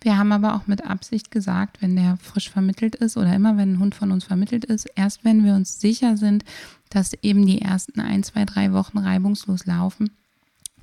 Wir 0.00 0.16
haben 0.16 0.30
aber 0.30 0.54
auch 0.54 0.66
mit 0.68 0.86
Absicht 0.86 1.32
gesagt, 1.32 1.82
wenn 1.82 1.96
der 1.96 2.18
frisch 2.22 2.50
vermittelt 2.50 2.94
ist 2.94 3.16
oder 3.16 3.34
immer 3.34 3.56
wenn 3.56 3.72
ein 3.74 3.78
Hund 3.80 3.96
von 3.96 4.12
uns 4.12 4.24
vermittelt 4.24 4.64
ist, 4.64 4.86
erst 4.94 5.24
wenn 5.24 5.44
wir 5.44 5.54
uns 5.54 5.80
sicher 5.80 6.16
sind, 6.16 6.44
dass 6.90 7.14
eben 7.22 7.46
die 7.46 7.60
ersten 7.60 8.00
ein, 8.00 8.22
zwei, 8.22 8.44
drei 8.44 8.72
Wochen 8.72 8.98
reibungslos 8.98 9.66
laufen, 9.66 10.10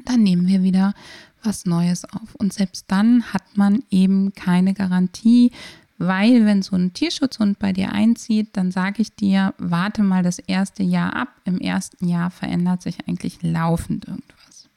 dann 0.04 0.24
nehmen 0.24 0.48
wir 0.48 0.64
wieder 0.64 0.94
was 1.44 1.66
Neues 1.66 2.04
auf. 2.06 2.36
Und 2.36 2.52
selbst 2.52 2.86
dann 2.88 3.24
hat 3.34 3.44
man 3.56 3.84
eben 3.90 4.34
keine 4.34 4.74
Garantie, 4.74 5.52
weil 6.02 6.46
wenn 6.46 6.64
so 6.64 6.76
ein 6.76 6.94
Tierschutzhund 6.94 7.60
bei 7.60 7.74
dir 7.74 7.92
einzieht, 7.92 8.50
dann 8.54 8.72
sage 8.72 9.04
ich 9.04 9.16
dir, 9.16 9.54
warte 9.60 10.02
mal 10.02 10.24
das 10.24 10.40
erste 10.40 10.82
Jahr 10.82 11.16
ab. 11.16 11.30
Im 11.46 11.60
ersten 11.60 12.08
Jahr 12.08 12.32
verändert 12.32 12.82
sich 12.82 13.08
eigentlich 13.08 13.38
laufend 13.44 14.08
irgendwas. 14.08 14.68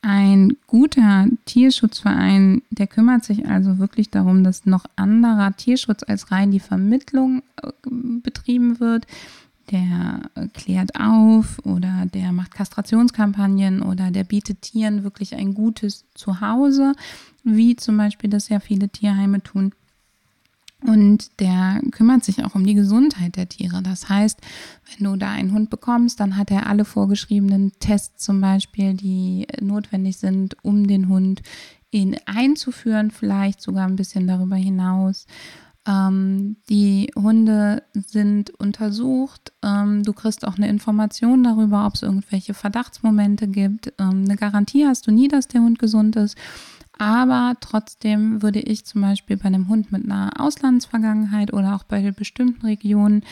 Ein 0.00 0.56
guter 0.66 1.26
Tierschutzverein, 1.44 2.62
der 2.70 2.86
kümmert 2.86 3.24
sich 3.24 3.46
also 3.46 3.78
wirklich 3.78 4.10
darum, 4.10 4.42
dass 4.42 4.64
noch 4.64 4.86
anderer 4.96 5.54
Tierschutz 5.54 6.02
als 6.02 6.32
rein 6.32 6.50
die 6.50 6.60
Vermittlung 6.60 7.42
äh, 7.62 7.70
betrieben 8.22 8.80
wird. 8.80 9.06
der 9.70 10.22
klärt 10.54 10.98
auf 10.98 11.58
oder 11.64 12.06
der 12.12 12.32
macht 12.32 12.54
Kastrationskampagnen 12.54 13.82
oder 13.82 14.10
der 14.10 14.24
bietet 14.24 14.62
Tieren 14.62 15.04
wirklich 15.04 15.34
ein 15.34 15.52
gutes 15.52 16.06
Zuhause, 16.14 16.94
wie 17.44 17.76
zum 17.76 17.98
Beispiel 17.98 18.30
das 18.30 18.48
ja 18.48 18.58
viele 18.60 18.88
Tierheime 18.88 19.42
tun. 19.42 19.72
Und 20.86 21.40
der 21.40 21.80
kümmert 21.90 22.24
sich 22.24 22.42
auch 22.44 22.54
um 22.54 22.64
die 22.64 22.74
Gesundheit 22.74 23.36
der 23.36 23.48
Tiere. 23.48 23.82
Das 23.82 24.08
heißt, 24.08 24.40
wenn 24.88 25.04
du 25.04 25.16
da 25.16 25.30
einen 25.30 25.52
Hund 25.52 25.68
bekommst, 25.68 26.20
dann 26.20 26.36
hat 26.36 26.50
er 26.50 26.66
alle 26.66 26.84
vorgeschriebenen 26.84 27.72
Tests 27.80 28.24
zum 28.24 28.40
Beispiel, 28.40 28.94
die 28.94 29.46
notwendig 29.60 30.16
sind, 30.16 30.56
um 30.62 30.86
den 30.86 31.08
Hund 31.08 31.42
in 31.90 32.16
einzuführen, 32.24 33.10
vielleicht 33.10 33.60
sogar 33.60 33.86
ein 33.86 33.96
bisschen 33.96 34.26
darüber 34.26 34.56
hinaus. 34.56 35.26
Ähm, 35.86 36.56
die 36.68 37.10
Hunde 37.16 37.82
sind 37.94 38.50
untersucht. 38.50 39.52
Ähm, 39.62 40.02
du 40.02 40.12
kriegst 40.12 40.46
auch 40.46 40.56
eine 40.56 40.68
Information 40.68 41.42
darüber, 41.42 41.86
ob 41.86 41.94
es 41.94 42.02
irgendwelche 42.02 42.54
Verdachtsmomente 42.54 43.48
gibt. 43.48 43.92
Ähm, 43.98 44.24
eine 44.24 44.36
Garantie 44.36 44.86
hast 44.86 45.06
du 45.06 45.10
nie, 45.10 45.28
dass 45.28 45.48
der 45.48 45.62
Hund 45.62 45.78
gesund 45.78 46.16
ist. 46.16 46.36
Aber 47.00 47.56
trotzdem 47.62 48.42
würde 48.42 48.60
ich 48.60 48.84
zum 48.84 49.00
Beispiel 49.00 49.38
bei 49.38 49.46
einem 49.46 49.68
Hund 49.68 49.90
mit 49.90 50.04
einer 50.04 50.38
Auslandsvergangenheit 50.38 51.50
oder 51.50 51.74
auch 51.74 51.84
bei 51.84 52.10
bestimmten 52.10 52.66
Regionen 52.66 53.22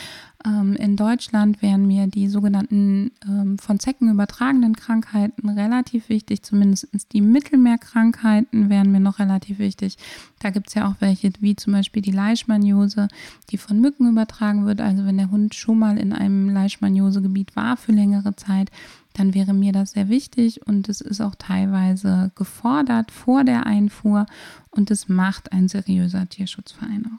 ähm, 0.42 0.74
in 0.76 0.96
Deutschland 0.96 1.60
wären 1.60 1.86
mir 1.86 2.06
die 2.06 2.28
sogenannten 2.28 3.10
ähm, 3.28 3.58
von 3.58 3.78
Zecken 3.78 4.08
übertragenen 4.08 4.74
Krankheiten 4.74 5.50
relativ 5.50 6.08
wichtig. 6.08 6.42
Zumindest 6.42 6.88
die 7.12 7.20
Mittelmeerkrankheiten 7.20 8.70
wären 8.70 8.90
mir 8.90 9.00
noch 9.00 9.18
relativ 9.18 9.58
wichtig. 9.58 9.98
Da 10.38 10.48
gibt 10.48 10.68
es 10.68 10.74
ja 10.74 10.88
auch 10.88 10.94
welche, 11.00 11.30
wie 11.40 11.54
zum 11.54 11.74
Beispiel 11.74 12.00
die 12.00 12.12
Leishmaniose, 12.12 13.08
die 13.50 13.58
von 13.58 13.82
Mücken 13.82 14.08
übertragen 14.08 14.64
wird. 14.64 14.80
Also 14.80 15.04
wenn 15.04 15.18
der 15.18 15.30
Hund 15.30 15.54
schon 15.54 15.78
mal 15.78 15.98
in 15.98 16.14
einem 16.14 16.48
Leishmaniose-Gebiet 16.48 17.54
war 17.54 17.76
für 17.76 17.92
längere 17.92 18.34
Zeit, 18.34 18.70
dann 19.18 19.34
wäre 19.34 19.52
mir 19.52 19.72
das 19.72 19.92
sehr 19.92 20.08
wichtig 20.08 20.66
und 20.66 20.88
es 20.88 21.00
ist 21.00 21.20
auch 21.20 21.34
teilweise 21.34 22.30
gefordert 22.36 23.10
vor 23.10 23.44
der 23.44 23.66
Einfuhr 23.66 24.26
und 24.70 24.90
es 24.90 25.08
macht 25.08 25.52
ein 25.52 25.68
seriöser 25.68 26.28
Tierschutzverein 26.28 27.06
auch. 27.06 27.18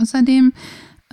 Außerdem 0.00 0.52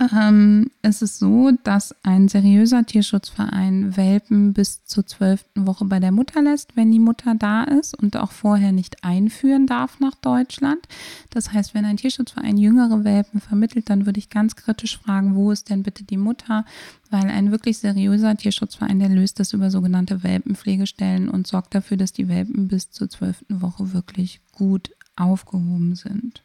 ähm, 0.00 0.70
es 0.82 1.02
ist 1.02 1.20
so, 1.20 1.52
dass 1.62 1.94
ein 2.02 2.26
seriöser 2.26 2.84
Tierschutzverein 2.84 3.96
Welpen 3.96 4.52
bis 4.52 4.84
zur 4.84 5.06
zwölften 5.06 5.68
Woche 5.68 5.84
bei 5.84 6.00
der 6.00 6.10
Mutter 6.10 6.42
lässt, 6.42 6.76
wenn 6.76 6.90
die 6.90 6.98
Mutter 6.98 7.36
da 7.36 7.62
ist 7.62 7.94
und 7.94 8.16
auch 8.16 8.32
vorher 8.32 8.72
nicht 8.72 9.04
einführen 9.04 9.68
darf 9.68 10.00
nach 10.00 10.16
Deutschland. 10.16 10.88
Das 11.30 11.52
heißt, 11.52 11.74
wenn 11.74 11.84
ein 11.84 11.96
Tierschutzverein 11.96 12.58
jüngere 12.58 13.04
Welpen 13.04 13.40
vermittelt, 13.40 13.88
dann 13.88 14.04
würde 14.04 14.18
ich 14.18 14.30
ganz 14.30 14.56
kritisch 14.56 14.98
fragen, 14.98 15.36
wo 15.36 15.52
ist 15.52 15.70
denn 15.70 15.84
bitte 15.84 16.02
die 16.02 16.16
Mutter? 16.16 16.64
Weil 17.10 17.26
ein 17.26 17.52
wirklich 17.52 17.78
seriöser 17.78 18.36
Tierschutzverein, 18.36 18.98
der 18.98 19.10
löst 19.10 19.38
das 19.38 19.52
über 19.52 19.70
sogenannte 19.70 20.24
Welpenpflegestellen 20.24 21.28
und 21.28 21.46
sorgt 21.46 21.72
dafür, 21.72 21.96
dass 21.96 22.12
die 22.12 22.28
Welpen 22.28 22.66
bis 22.66 22.90
zur 22.90 23.08
zwölften 23.08 23.62
Woche 23.62 23.92
wirklich 23.92 24.40
gut 24.50 24.90
aufgehoben 25.14 25.94
sind. 25.94 26.42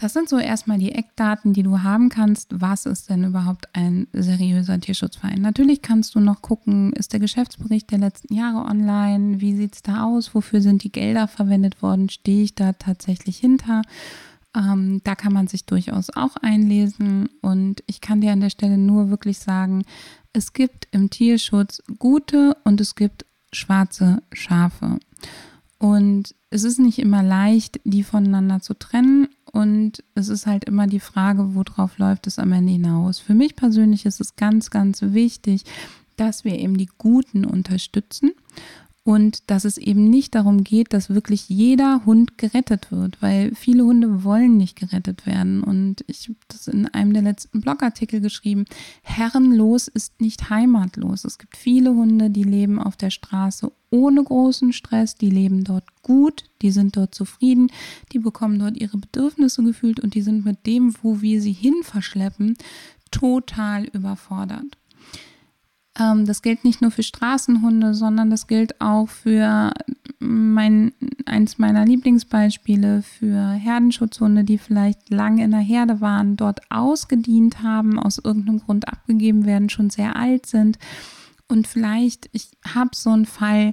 Das 0.00 0.12
sind 0.12 0.28
so 0.28 0.38
erstmal 0.38 0.78
die 0.78 0.92
Eckdaten, 0.92 1.52
die 1.52 1.64
du 1.64 1.82
haben 1.82 2.08
kannst. 2.08 2.60
Was 2.60 2.86
ist 2.86 3.10
denn 3.10 3.24
überhaupt 3.24 3.66
ein 3.72 4.06
seriöser 4.12 4.78
Tierschutzverein? 4.78 5.42
Natürlich 5.42 5.82
kannst 5.82 6.14
du 6.14 6.20
noch 6.20 6.40
gucken, 6.40 6.92
ist 6.92 7.12
der 7.12 7.18
Geschäftsbericht 7.18 7.90
der 7.90 7.98
letzten 7.98 8.32
Jahre 8.32 8.64
online? 8.70 9.40
Wie 9.40 9.56
sieht 9.56 9.74
es 9.74 9.82
da 9.82 10.04
aus? 10.04 10.36
Wofür 10.36 10.60
sind 10.60 10.84
die 10.84 10.92
Gelder 10.92 11.26
verwendet 11.26 11.82
worden? 11.82 12.08
Stehe 12.10 12.44
ich 12.44 12.54
da 12.54 12.74
tatsächlich 12.74 13.38
hinter? 13.38 13.82
Ähm, 14.54 15.00
da 15.02 15.16
kann 15.16 15.32
man 15.32 15.48
sich 15.48 15.64
durchaus 15.64 16.10
auch 16.10 16.36
einlesen. 16.36 17.28
Und 17.42 17.82
ich 17.88 18.00
kann 18.00 18.20
dir 18.20 18.30
an 18.30 18.40
der 18.40 18.50
Stelle 18.50 18.78
nur 18.78 19.10
wirklich 19.10 19.40
sagen, 19.40 19.82
es 20.32 20.52
gibt 20.52 20.86
im 20.92 21.10
Tierschutz 21.10 21.82
gute 21.98 22.56
und 22.62 22.80
es 22.80 22.94
gibt 22.94 23.26
schwarze 23.52 24.22
Schafe. 24.32 25.00
Und 25.78 26.36
es 26.50 26.62
ist 26.62 26.78
nicht 26.78 27.00
immer 27.00 27.24
leicht, 27.24 27.80
die 27.82 28.04
voneinander 28.04 28.60
zu 28.60 28.74
trennen. 28.74 29.26
Und 29.52 30.04
es 30.14 30.28
ist 30.28 30.46
halt 30.46 30.64
immer 30.64 30.86
die 30.86 31.00
Frage, 31.00 31.54
worauf 31.54 31.98
läuft 31.98 32.26
es 32.26 32.38
am 32.38 32.52
Ende 32.52 32.72
hinaus. 32.72 33.18
Für 33.18 33.34
mich 33.34 33.56
persönlich 33.56 34.06
ist 34.06 34.20
es 34.20 34.36
ganz, 34.36 34.70
ganz 34.70 35.02
wichtig, 35.02 35.64
dass 36.16 36.44
wir 36.44 36.58
eben 36.58 36.76
die 36.76 36.90
Guten 36.98 37.44
unterstützen 37.44 38.32
und 39.08 39.48
dass 39.50 39.64
es 39.64 39.78
eben 39.78 40.10
nicht 40.10 40.34
darum 40.34 40.64
geht, 40.64 40.92
dass 40.92 41.08
wirklich 41.08 41.48
jeder 41.48 42.04
Hund 42.04 42.36
gerettet 42.36 42.92
wird, 42.92 43.22
weil 43.22 43.54
viele 43.54 43.84
Hunde 43.84 44.22
wollen 44.22 44.58
nicht 44.58 44.78
gerettet 44.78 45.24
werden. 45.24 45.62
Und 45.62 46.04
ich 46.08 46.28
habe 46.28 46.36
das 46.48 46.68
in 46.68 46.86
einem 46.88 47.14
der 47.14 47.22
letzten 47.22 47.62
Blogartikel 47.62 48.20
geschrieben, 48.20 48.66
herrenlos 49.00 49.88
ist 49.88 50.20
nicht 50.20 50.50
heimatlos. 50.50 51.24
Es 51.24 51.38
gibt 51.38 51.56
viele 51.56 51.94
Hunde, 51.94 52.28
die 52.28 52.42
leben 52.42 52.78
auf 52.78 52.98
der 52.98 53.08
Straße 53.08 53.72
ohne 53.88 54.22
großen 54.22 54.74
Stress, 54.74 55.14
die 55.14 55.30
leben 55.30 55.64
dort 55.64 55.86
gut, 56.02 56.44
die 56.60 56.70
sind 56.70 56.94
dort 56.94 57.14
zufrieden, 57.14 57.72
die 58.12 58.18
bekommen 58.18 58.58
dort 58.58 58.76
ihre 58.76 58.98
Bedürfnisse 58.98 59.62
gefühlt 59.62 60.00
und 60.00 60.16
die 60.16 60.20
sind 60.20 60.44
mit 60.44 60.66
dem, 60.66 60.94
wo 61.00 61.22
wir 61.22 61.40
sie 61.40 61.54
hin 61.54 61.76
verschleppen, 61.82 62.58
total 63.10 63.84
überfordert. 63.84 64.76
Ähm, 65.98 66.26
das 66.26 66.42
gilt 66.42 66.64
nicht 66.64 66.80
nur 66.80 66.90
für 66.90 67.02
Straßenhunde, 67.02 67.94
sondern 67.94 68.30
das 68.30 68.46
gilt 68.46 68.80
auch 68.80 69.08
für 69.08 69.72
mein, 70.20 70.92
eins 71.26 71.58
meiner 71.58 71.84
Lieblingsbeispiele 71.84 73.02
für 73.02 73.50
Herdenschutzhunde, 73.50 74.44
die 74.44 74.58
vielleicht 74.58 75.10
lange 75.10 75.44
in 75.44 75.50
der 75.50 75.60
Herde 75.60 76.00
waren, 76.00 76.36
dort 76.36 76.60
ausgedient 76.70 77.62
haben, 77.62 77.98
aus 77.98 78.18
irgendeinem 78.18 78.60
Grund 78.60 78.88
abgegeben 78.88 79.44
werden, 79.44 79.68
schon 79.68 79.90
sehr 79.90 80.16
alt 80.16 80.46
sind. 80.46 80.78
Und 81.48 81.66
vielleicht, 81.66 82.28
ich 82.32 82.50
habe 82.74 82.90
so 82.94 83.10
einen 83.10 83.26
Fall 83.26 83.72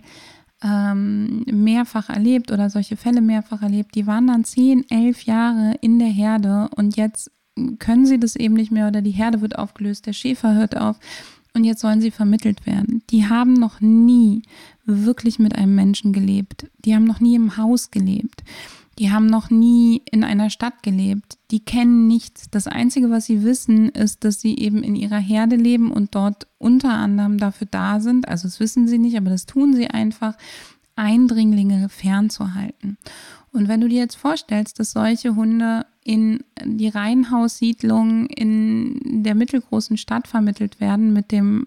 ähm, 0.63 1.43
mehrfach 1.51 2.09
erlebt 2.09 2.51
oder 2.51 2.69
solche 2.69 2.95
Fälle 2.95 3.21
mehrfach 3.21 3.61
erlebt, 3.61 3.95
die 3.95 4.07
waren 4.07 4.27
dann 4.27 4.45
zehn, 4.45 4.85
elf 4.89 5.23
Jahre 5.23 5.75
in 5.81 5.99
der 5.99 6.07
Herde 6.07 6.69
und 6.75 6.95
jetzt 6.95 7.31
können 7.79 8.05
sie 8.05 8.19
das 8.19 8.35
eben 8.35 8.55
nicht 8.55 8.71
mehr 8.71 8.87
oder 8.87 9.01
die 9.01 9.11
Herde 9.11 9.41
wird 9.41 9.57
aufgelöst, 9.57 10.05
der 10.05 10.13
Schäfer 10.13 10.53
hört 10.53 10.77
auf 10.77 10.99
und 11.55 11.63
jetzt 11.63 11.81
sollen 11.81 12.01
sie 12.01 12.11
vermittelt 12.11 12.65
werden. 12.65 13.01
Die 13.09 13.27
haben 13.27 13.53
noch 13.53 13.81
nie 13.81 14.43
wirklich 14.85 15.39
mit 15.39 15.55
einem 15.55 15.75
Menschen 15.75 16.13
gelebt. 16.13 16.67
Die 16.79 16.93
haben 16.93 17.05
noch 17.05 17.19
nie 17.19 17.35
im 17.35 17.57
Haus 17.57 17.91
gelebt. 17.91 18.43
Die 18.97 19.11
haben 19.11 19.25
noch 19.25 19.49
nie 19.49 20.01
in 20.09 20.23
einer 20.23 20.49
Stadt 20.49 20.81
gelebt. 20.81 21.37
Die 21.51 21.59
kennen 21.59 22.07
nichts. 22.07 22.49
Das 22.49 22.67
Einzige, 22.67 23.09
was 23.09 23.25
sie 23.25 23.43
wissen, 23.43 23.89
ist, 23.89 24.23
dass 24.23 24.39
sie 24.39 24.57
eben 24.57 24.83
in 24.83 24.95
ihrer 24.95 25.17
Herde 25.17 25.57
leben 25.57 25.91
und 25.91 26.15
dort 26.15 26.47
unter 26.57 26.93
anderem 26.93 27.37
dafür 27.37 27.67
da 27.69 27.99
sind. 27.99 28.27
Also 28.27 28.47
das 28.47 28.59
wissen 28.59 28.87
sie 28.87 28.97
nicht, 28.97 29.17
aber 29.17 29.29
das 29.29 29.45
tun 29.45 29.73
sie 29.73 29.87
einfach, 29.87 30.37
Eindringlinge 30.95 31.89
fernzuhalten. 31.89 32.97
Und 33.55 33.69
wenn 33.69 33.79
du 33.79 33.87
dir 33.87 33.99
jetzt 33.99 34.17
vorstellst, 34.17 34.79
dass 34.79 34.91
solche 34.91 35.35
Hunde 35.35 35.85
in 36.03 36.43
die 36.65 36.89
Reihenhaussiedlung 36.89 38.27
in 38.27 39.23
der 39.23 39.33
mittelgroßen 39.33 39.95
Stadt 39.95 40.27
vermittelt 40.27 40.81
werden 40.81 41.13
mit 41.13 41.31
dem 41.31 41.65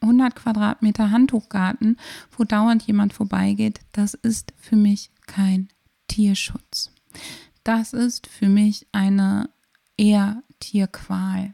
100 0.00 0.34
Quadratmeter 0.34 1.10
Handtuchgarten, 1.10 1.98
wo 2.36 2.44
dauernd 2.44 2.82
jemand 2.84 3.12
vorbeigeht, 3.12 3.80
das 3.92 4.14
ist 4.14 4.54
für 4.56 4.76
mich 4.76 5.10
kein 5.26 5.68
Tierschutz. 6.08 6.92
Das 7.62 7.92
ist 7.92 8.26
für 8.26 8.48
mich 8.48 8.86
eine 8.92 9.50
eher 9.98 10.42
Tierqual. 10.60 11.52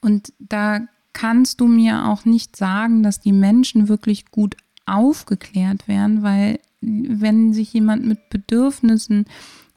Und 0.00 0.32
da 0.40 0.88
kannst 1.12 1.60
du 1.60 1.68
mir 1.68 2.06
auch 2.06 2.24
nicht 2.24 2.56
sagen, 2.56 3.04
dass 3.04 3.20
die 3.20 3.32
Menschen 3.32 3.88
wirklich 3.88 4.32
gut 4.32 4.56
aufgeklärt 4.86 5.88
werden, 5.88 6.22
weil 6.22 6.60
wenn 6.80 7.52
sich 7.52 7.72
jemand 7.72 8.04
mit 8.04 8.28
Bedürfnissen 8.28 9.24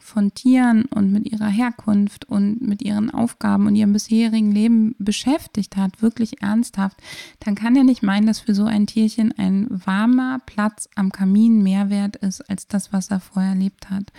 von 0.08 0.34
Tieren 0.34 0.86
und 0.86 1.12
mit 1.12 1.30
ihrer 1.30 1.50
Herkunft 1.50 2.26
und 2.30 2.62
mit 2.62 2.82
ihren 2.82 3.12
Aufgaben 3.12 3.68
und 3.68 3.76
ihrem 3.76 3.92
bisherigen 3.92 4.52
Leben 4.52 4.96
beschäftigt 5.00 5.76
hat, 5.76 6.02
wirklich 6.02 6.42
ernsthaft, 6.42 6.98
dann 7.42 7.56
kann 7.56 7.76
er 7.76 7.84
nicht 7.84 8.04
meinen, 8.04 8.26
dass 8.26 8.40
für 8.40 8.56
so 8.56 8.66
ein 8.66 8.88
Tierchen 8.88 9.34
ein 9.38 9.68
warmer 9.70 10.40
Platz 10.46 10.88
am 10.96 11.12
Kamin 11.12 11.62
mehr 11.62 11.90
wert 11.90 12.16
ist 12.18 12.42
als 12.50 12.68
das, 12.68 12.94
was 12.94 13.12
er 13.12 13.20
vorher 13.20 13.52
erlebt 13.52 13.90
hat. 13.90 14.14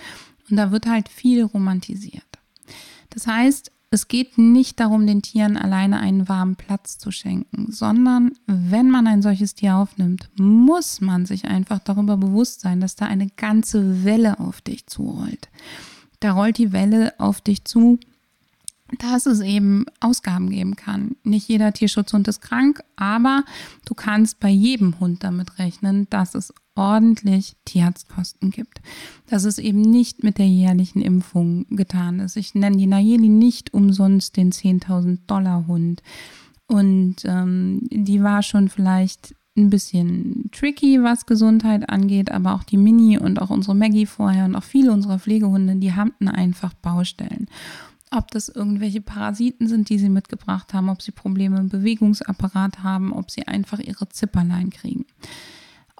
Und 0.51 0.57
da 0.57 0.71
wird 0.71 0.87
halt 0.87 1.09
viel 1.09 1.43
romantisiert. 1.43 2.23
Das 3.11 3.27
heißt, 3.27 3.73
es 3.91 4.09
geht 4.09 4.37
nicht 4.37 4.81
darum, 4.81 5.07
den 5.07 5.23
Tieren 5.23 5.57
alleine 5.57 5.99
einen 5.99 6.29
warmen 6.29 6.57
Platz 6.57 6.99
zu 6.99 7.11
schenken, 7.11 7.73
sondern 7.73 8.33
wenn 8.47 8.91
man 8.91 9.07
ein 9.07 9.23
solches 9.23 9.55
Tier 9.55 9.77
aufnimmt, 9.77 10.29
muss 10.37 11.01
man 11.01 11.25
sich 11.25 11.47
einfach 11.47 11.79
darüber 11.79 12.19
bewusst 12.19 12.61
sein, 12.61 12.81
dass 12.81 12.97
da 12.97 13.07
eine 13.07 13.29
ganze 13.29 14.05
Welle 14.05 14.41
auf 14.41 14.61
dich 14.61 14.87
zurollt. 14.87 15.49
Da 16.21 16.33
rollt 16.33 16.59
die 16.59 16.73
Welle 16.73 17.15
auf 17.19 17.41
dich 17.41 17.65
zu, 17.65 17.99
dass 18.99 19.27
es 19.27 19.41
eben 19.41 19.87
Ausgaben 20.01 20.51
geben 20.51 20.77
kann. 20.77 21.17
Nicht 21.23 21.49
jeder 21.49 21.73
Tierschutzhund 21.73 22.29
ist 22.29 22.41
krank, 22.41 22.83
aber 22.97 23.45
du 23.87 23.95
kannst 23.95 24.41
bei 24.41 24.49
jedem 24.49 24.99
Hund 25.01 25.25
damit 25.25 25.59
rechnen, 25.59 26.09
dass 26.11 26.35
es 26.35 26.53
ordentlich 26.79 27.57
Tierarztkosten 27.65 28.51
gibt. 28.51 28.81
Dass 29.27 29.45
es 29.45 29.59
eben 29.59 29.81
nicht 29.81 30.23
mit 30.23 30.39
der 30.39 30.47
jährlichen 30.47 31.03
Impfung 31.03 31.67
getan 31.71 32.21
ist. 32.21 32.37
Ich 32.37 32.55
nenne 32.55 32.77
die 32.77 32.87
Nayeli 32.87 33.29
nicht 33.29 33.75
umsonst 33.75 34.37
den 34.37 34.53
10.000 34.53 35.19
Dollar 35.27 35.67
Hund. 35.67 36.03
Und 36.69 37.17
ähm, 37.25 37.81
die 37.91 38.23
war 38.23 38.43
schon 38.43 38.69
vielleicht 38.69 39.35
ein 39.57 39.71
bisschen 39.71 40.51
tricky, 40.53 41.03
was 41.03 41.27
Gesundheit 41.27 41.91
angeht, 41.91 42.31
aber 42.31 42.55
auch 42.55 42.63
die 42.63 42.77
Mini 42.77 43.19
und 43.19 43.43
auch 43.43 43.51
unsere 43.51 43.75
Maggie 43.75 44.07
vorher 44.07 44.45
und 44.45 44.55
auch 44.55 44.63
viele 44.63 44.93
unserer 44.93 45.19
Pflegehunde, 45.19 45.77
die 45.77 45.95
hatten 45.95 46.29
einfach 46.29 46.75
Baustellen. 46.75 47.49
Ob 48.11 48.31
das 48.31 48.49
irgendwelche 48.49 49.01
Parasiten 49.01 49.67
sind, 49.67 49.91
die 49.91 49.99
sie 49.99 50.09
mitgebracht 50.09 50.73
haben, 50.73 50.89
ob 50.89 51.03
sie 51.03 51.11
Probleme 51.11 51.59
im 51.59 51.69
Bewegungsapparat 51.69 52.83
haben, 52.83 53.13
ob 53.13 53.31
sie 53.31 53.47
einfach 53.49 53.81
ihre 53.81 54.09
Zipperlein 54.09 54.71
kriegen. 54.71 55.05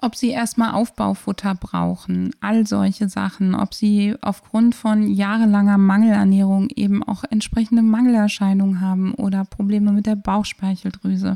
Ob 0.01 0.15
sie 0.15 0.29
erstmal 0.29 0.71
Aufbaufutter 0.71 1.55
brauchen, 1.55 2.31
all 2.39 2.65
solche 2.65 3.09
Sachen, 3.09 3.53
ob 3.53 3.73
sie 3.73 4.15
aufgrund 4.21 4.73
von 4.73 5.11
jahrelanger 5.13 5.77
Mangelernährung 5.77 6.69
eben 6.69 7.03
auch 7.03 7.25
entsprechende 7.29 7.81
Mangelerscheinungen 7.81 8.79
haben 8.79 9.13
oder 9.13 9.43
Probleme 9.43 9.91
mit 9.91 10.05
der 10.05 10.15
Bauchspeicheldrüse 10.15 11.35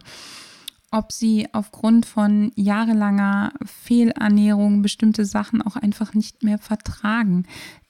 ob 0.94 1.12
sie 1.12 1.48
aufgrund 1.54 2.06
von 2.06 2.52
jahrelanger 2.56 3.52
Fehlernährung 3.66 4.84
bestimmte 4.84 5.26
Sachen 5.26 5.64
auch 5.64 5.76
einfach 5.76 6.14
nicht 6.14 6.44
mehr 6.44 6.60
vertragen. 6.60 7.48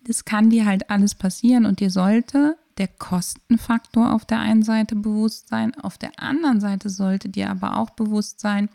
Das 0.07 0.23
kann 0.23 0.49
dir 0.49 0.65
halt 0.65 0.89
alles 0.89 1.13
passieren 1.13 1.65
und 1.65 1.81
dir 1.81 1.89
sollte 1.91 2.57
der 2.77 2.87
Kostenfaktor 2.87 4.13
auf 4.13 4.23
der 4.23 4.39
einen 4.39 4.63
Seite 4.63 4.95
bewusst 4.95 5.49
sein, 5.49 5.75
auf 5.75 5.97
der 5.97 6.11
anderen 6.17 6.61
Seite 6.61 6.89
sollte 6.89 7.27
dir 7.27 7.49
aber 7.49 7.77
auch 7.77 7.89
bewusst 7.89 8.39
sein, 8.39 8.69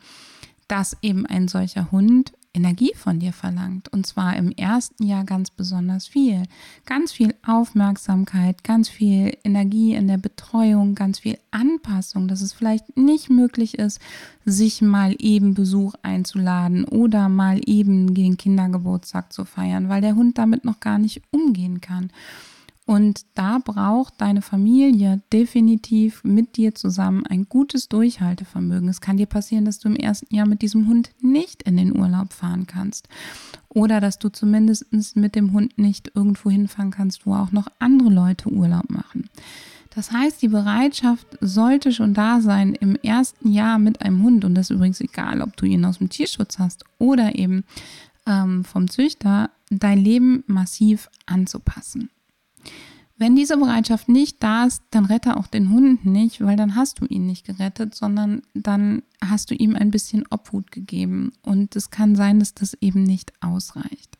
dass 0.68 0.96
eben 1.02 1.26
ein 1.26 1.48
solcher 1.48 1.90
Hund 1.90 2.33
Energie 2.54 2.92
von 2.94 3.20
dir 3.20 3.33
verlangt. 3.33 3.92
Und 3.92 4.07
zwar 4.07 4.37
im 4.37 4.50
ersten 4.50 5.04
Jahr 5.04 5.24
ganz 5.24 5.50
besonders 5.50 6.07
viel. 6.07 6.42
Ganz 6.87 7.12
viel 7.12 7.35
Aufmerksamkeit, 7.46 8.64
ganz 8.64 8.88
viel 8.88 9.37
Energie 9.44 9.94
in 9.94 10.09
der 10.09 10.18
Betreuung, 10.18 10.94
ganz 10.94 11.20
viel 11.20 11.38
Anpassung, 11.50 12.26
dass 12.26 12.40
es 12.40 12.52
vielleicht 12.52 12.96
nicht 12.96 13.31
möglich 13.31 13.78
ist, 13.78 14.00
sich 14.44 14.83
mal 14.83 15.14
eben 15.18 15.54
Besuch 15.54 15.94
einzuladen 16.02 16.85
oder 16.85 17.28
mal 17.28 17.61
eben 17.66 18.14
den 18.14 18.37
Kindergeburtstag 18.37 19.33
zu 19.33 19.44
feiern, 19.44 19.88
weil 19.88 20.00
der 20.00 20.16
Hund 20.16 20.38
damit 20.38 20.64
noch 20.64 20.81
gar 20.81 20.98
nicht 20.98 21.22
umgehen 21.31 21.81
kann. 21.81 22.11
Und 22.88 23.27
da 23.35 23.59
braucht 23.59 24.14
deine 24.16 24.40
Familie 24.40 25.20
definitiv 25.31 26.24
mit 26.24 26.57
dir 26.57 26.74
zusammen 26.74 27.27
ein 27.27 27.46
gutes 27.46 27.90
Durchhaltevermögen. 27.90 28.88
Es 28.88 29.03
kann 29.03 29.18
dir 29.18 29.27
passieren, 29.27 29.66
dass 29.66 29.79
du 29.79 29.88
im 29.88 29.96
ersten 29.96 30.35
Jahr 30.35 30.48
mit 30.48 30.62
diesem 30.62 30.88
Hund 30.88 31.11
nicht 31.20 31.64
in 31.64 31.77
den 31.77 31.94
Urlaub 31.94 32.33
fahren 32.33 32.66
kannst. 32.66 33.07
Oder 33.68 34.01
dass 34.01 34.18
du 34.18 34.31
zumindest 34.31 34.87
mit 35.16 35.35
dem 35.35 35.53
Hund 35.53 35.77
nicht 35.77 36.12
irgendwo 36.14 36.48
hinfahren 36.48 36.90
kannst, 36.90 37.27
wo 37.27 37.35
auch 37.35 37.53
noch 37.53 37.66
andere 37.79 38.09
Leute 38.09 38.48
Urlaub 38.48 38.88
machen. 38.88 39.29
Das 39.94 40.11
heißt, 40.11 40.40
die 40.40 40.48
Bereitschaft 40.48 41.27
sollte 41.42 41.92
schon 41.92 42.14
da 42.14 42.40
sein, 42.40 42.74
im 42.74 42.96
ersten 42.96 43.53
Jahr 43.53 43.79
mit 43.79 44.01
einem 44.01 44.22
Hund, 44.22 44.46
und 44.46 44.55
das 44.55 44.70
ist 44.70 44.77
übrigens 44.77 45.03
egal, 45.03 45.42
ob 45.42 45.59
du 45.59 45.66
ihn 45.66 45.85
aus 45.85 45.98
dem 45.98 46.09
Tierschutz 46.09 46.59
hast 46.59 46.87
oder 46.98 47.35
eben 47.35 47.64
ähm, 48.27 48.64
vom 48.64 48.88
Züchter, 48.88 49.51
dein 49.68 49.98
Leben 49.98 50.42
massiv 50.46 51.11
anzupassen. 51.27 52.09
Wenn 53.18 53.35
diese 53.35 53.57
Bereitschaft 53.57 54.09
nicht 54.09 54.42
da 54.44 54.64
ist, 54.66 54.81
dann 54.90 55.04
rette 55.04 55.37
auch 55.37 55.48
den 55.48 55.70
Hund 55.70 56.07
nicht, 56.07 56.40
weil 56.40 56.57
dann 56.57 56.76
hast 56.76 57.00
du 57.00 57.04
ihn 57.04 57.26
nicht 57.26 57.44
gerettet, 57.44 57.96
sondern 57.96 58.42
dann 58.54 59.02
hast 59.22 59.50
du 59.50 59.57
ihm 59.57 59.74
ein 59.74 59.90
bisschen 59.90 60.24
Obhut 60.31 60.70
gegeben. 60.70 61.33
Und 61.42 61.74
es 61.74 61.90
kann 61.90 62.14
sein, 62.14 62.38
dass 62.38 62.54
das 62.54 62.74
eben 62.81 63.02
nicht 63.02 63.33
ausreicht. 63.40 64.16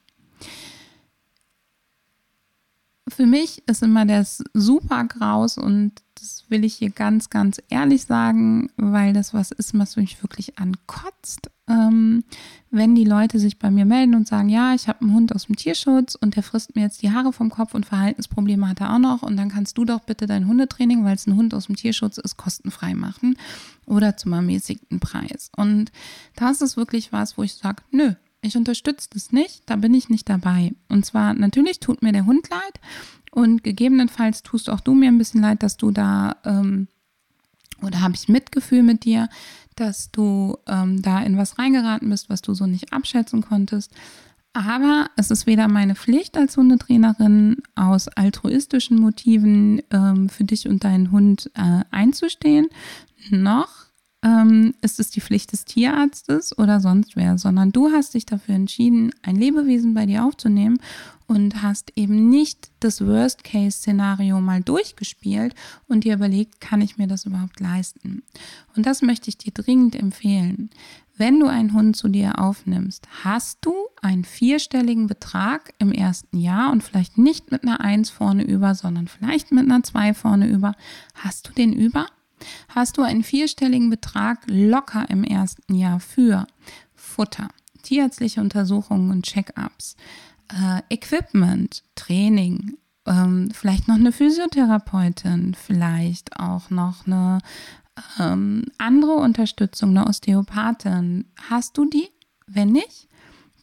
Für 3.09 3.27
mich 3.27 3.62
ist 3.66 3.83
immer 3.83 4.05
das 4.05 4.42
super 4.55 5.05
graus 5.05 5.59
und 5.59 5.92
das 6.14 6.44
will 6.49 6.64
ich 6.64 6.75
hier 6.75 6.90
ganz, 6.90 7.31
ganz 7.31 7.61
ehrlich 7.68 8.05
sagen, 8.05 8.71
weil 8.77 9.12
das 9.12 9.35
was 9.35 9.51
ist, 9.51 9.79
was 9.79 9.97
mich 9.97 10.23
wirklich 10.23 10.59
ankotzt. 10.59 11.51
Ähm, 11.68 12.25
wenn 12.71 12.94
die 12.94 13.05
Leute 13.05 13.38
sich 13.38 13.59
bei 13.59 13.71
mir 13.71 13.85
melden 13.85 14.14
und 14.14 14.27
sagen, 14.27 14.49
ja, 14.49 14.75
ich 14.75 14.88
habe 14.88 15.03
einen 15.03 15.14
Hund 15.14 15.35
aus 15.35 15.47
dem 15.47 15.57
Tierschutz 15.57 16.14
und 16.14 16.37
der 16.37 16.42
frisst 16.42 16.75
mir 16.75 16.83
jetzt 16.83 17.03
die 17.03 17.12
Haare 17.12 17.33
vom 17.33 17.51
Kopf 17.51 17.75
und 17.75 17.87
Verhaltensprobleme 17.87 18.68
hat 18.68 18.81
er 18.81 18.94
auch 18.94 18.99
noch 18.99 19.23
und 19.23 19.37
dann 19.37 19.51
kannst 19.51 19.79
du 19.79 19.85
doch 19.85 20.01
bitte 20.01 20.27
dein 20.27 20.47
Hundetraining, 20.47 21.05
weil 21.05 21.14
es 21.14 21.27
ein 21.27 21.37
Hund 21.37 21.55
aus 21.55 21.66
dem 21.66 21.77
Tierschutz 21.77 22.18
ist, 22.18 22.37
kostenfrei 22.37 22.94
machen 22.94 23.37
oder 23.87 24.16
zum 24.16 24.33
ermäßigten 24.33 25.01
Preis. 25.01 25.51
Und 25.57 25.92
das 26.37 26.62
ist 26.62 26.77
wirklich 26.77 27.12
was, 27.12 27.38
wo 27.38 27.42
ich 27.42 27.55
sage, 27.55 27.83
nö, 27.90 28.14
ich 28.40 28.57
unterstütze 28.57 29.09
das 29.12 29.33
nicht, 29.33 29.62
da 29.66 29.77
bin 29.77 29.94
ich 29.94 30.09
nicht 30.09 30.29
dabei. 30.29 30.72
Und 30.88 31.05
zwar 31.05 31.35
natürlich 31.35 31.81
tut 31.81 32.03
mir 32.03 32.12
der 32.12 32.27
Hund 32.27 32.48
leid 32.51 32.81
und 33.31 33.64
gegebenenfalls 33.64 34.42
tust 34.42 34.70
auch 34.70 34.81
du 34.81 34.94
mir 34.94 35.09
ein 35.09 35.18
bisschen 35.18 35.42
leid, 35.42 35.62
dass 35.62 35.77
du 35.77 35.90
da 35.90 36.37
ähm, 36.44 36.88
oder 37.83 38.01
habe 38.01 38.14
ich 38.14 38.29
Mitgefühl 38.29 38.83
mit 38.83 39.05
dir, 39.05 39.29
dass 39.77 40.11
du 40.11 40.57
ähm, 40.66 41.01
da 41.03 41.20
in 41.20 41.37
was 41.37 41.59
reingeraten 41.59 42.11
bist, 42.11 42.29
was 42.29 42.42
du 42.42 42.55
so 42.55 42.66
nicht 42.66 42.92
abschätzen 42.92 43.42
konntest. 43.42 43.92
Aber 44.53 45.09
es 45.16 45.31
ist 45.31 45.46
weder 45.46 45.68
meine 45.68 45.94
Pflicht 45.94 46.37
als 46.37 46.57
Hundetrainerin 46.57 47.59
aus 47.77 48.09
altruistischen 48.09 48.98
Motiven 48.98 49.83
ähm, 49.90 50.29
für 50.29 50.44
dich 50.44 50.66
und 50.66 50.83
deinen 50.83 51.12
Hund 51.12 51.51
äh, 51.55 51.85
einzustehen, 51.90 52.66
noch 53.31 53.88
ähm, 54.22 54.74
ist 54.81 54.98
es 54.98 55.11
die 55.11 55.20
Pflicht 55.20 55.52
des 55.52 55.64
Tierarztes 55.64 56.57
oder 56.59 56.81
sonst 56.81 57.16
wer, 57.16 57.38
sondern 57.38 57.70
du 57.70 57.90
hast 57.92 58.14
dich 58.14 58.26
dafür 58.26 58.54
entschieden, 58.54 59.12
ein 59.22 59.37
Lebewesen 59.37 59.94
bei 59.94 60.07
dir 60.07 60.24
aufzunehmen 60.24 60.78
und 61.26 61.62
hast 61.62 61.92
eben 61.94 62.28
nicht 62.28 62.70
das 62.81 63.07
Worst-Case-Szenario 63.07 64.40
mal 64.40 64.62
durchgespielt 64.62 65.54
und 65.87 66.04
dir 66.04 66.14
überlegt, 66.14 66.61
kann 66.61 66.81
ich 66.81 66.96
mir 66.98 67.07
das 67.07 67.26
überhaupt 67.26 67.61
leisten? 67.61 68.22
Und 68.74 68.87
das 68.87 69.02
möchte 69.02 69.28
ich 69.28 69.38
dir 69.38 69.52
dringend 69.52 69.94
empfehlen. 69.94 70.70
Wenn 71.16 71.40
du 71.40 71.46
einen 71.46 71.72
Hund 71.72 71.96
zu 71.96 72.09
dir 72.09 72.38
aufnimmst, 72.38 73.07
hast 73.24 73.59
du 73.62 73.74
einen 74.00 74.24
vierstelligen 74.24 75.09
Betrag 75.09 75.74
im 75.78 75.92
ersten 75.92 76.38
Jahr 76.38 76.70
und 76.70 76.83
vielleicht 76.83 77.18
nicht 77.18 77.50
mit 77.50 77.64
einer 77.64 77.81
Eins 77.81 78.09
vorne 78.09 78.44
über, 78.44 78.74
sondern 78.74 79.09
vielleicht 79.09 79.52
mit 79.52 79.64
einer 79.64 79.83
Zwei 79.83 80.14
vorne 80.14 80.48
über. 80.48 80.74
Hast 81.14 81.48
du 81.48 81.52
den 81.52 81.72
über? 81.72 82.07
Hast 82.68 82.96
du 82.96 83.03
einen 83.03 83.22
vierstelligen 83.22 83.90
Betrag 83.90 84.40
locker 84.46 85.09
im 85.09 85.24
ersten 85.24 85.74
Jahr 85.74 86.01
für 86.01 86.46
Futter, 86.94 87.48
tierärztliche 87.83 88.40
Untersuchungen 88.40 89.11
und 89.11 89.24
Check-ups, 89.24 89.96
äh, 90.48 90.83
Equipment, 90.88 91.83
Training, 91.94 92.77
ähm, 93.07 93.51
vielleicht 93.53 93.88
noch 93.88 93.96
eine 93.96 94.12
Physiotherapeutin, 94.12 95.55
vielleicht 95.55 96.38
auch 96.38 96.70
noch 96.70 97.07
eine 97.07 97.38
ähm, 98.18 98.64
andere 98.79 99.14
Unterstützung, 99.14 99.90
eine 99.90 100.07
Osteopathin. 100.07 101.27
Hast 101.48 101.77
du 101.77 101.88
die? 101.88 102.09
Wenn 102.46 102.72
nicht, 102.72 103.09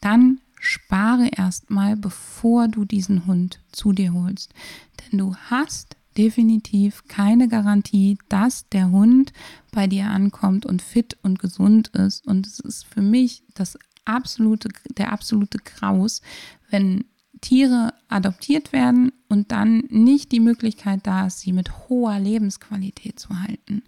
dann 0.00 0.40
spare 0.60 1.28
erstmal, 1.28 1.96
bevor 1.96 2.68
du 2.68 2.84
diesen 2.84 3.26
Hund 3.26 3.60
zu 3.72 3.92
dir 3.92 4.12
holst. 4.12 4.52
Denn 5.00 5.18
du 5.18 5.36
hast 5.48 5.96
definitiv 6.16 7.04
keine 7.08 7.48
Garantie, 7.48 8.18
dass 8.28 8.68
der 8.68 8.90
Hund 8.90 9.32
bei 9.72 9.86
dir 9.86 10.06
ankommt 10.06 10.66
und 10.66 10.82
fit 10.82 11.16
und 11.22 11.38
gesund 11.38 11.88
ist. 11.88 12.26
Und 12.26 12.46
es 12.46 12.60
ist 12.60 12.84
für 12.86 13.02
mich 13.02 13.42
das 13.54 13.78
absolute, 14.04 14.68
der 14.96 15.12
absolute 15.12 15.58
Graus, 15.58 16.22
wenn 16.70 17.04
Tiere 17.40 17.92
adoptiert 18.08 18.72
werden 18.72 19.12
und 19.28 19.52
dann 19.52 19.84
nicht 19.88 20.32
die 20.32 20.40
Möglichkeit 20.40 21.00
da 21.06 21.26
ist, 21.26 21.40
sie 21.40 21.52
mit 21.52 21.88
hoher 21.88 22.18
Lebensqualität 22.18 23.20
zu 23.20 23.40
halten. 23.40 23.82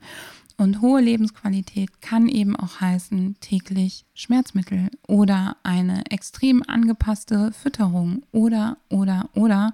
Und 0.57 0.83
hohe 0.83 1.01
Lebensqualität 1.01 2.03
kann 2.03 2.29
eben 2.29 2.57
auch 2.57 2.81
heißen 2.81 3.37
täglich 3.41 4.05
Schmerzmittel 4.13 4.91
oder 5.07 5.57
eine 5.63 6.11
extrem 6.11 6.65
angepasste 6.67 7.53
Fütterung 7.53 8.25
oder, 8.33 8.77
oder, 8.89 9.31
oder. 9.35 9.73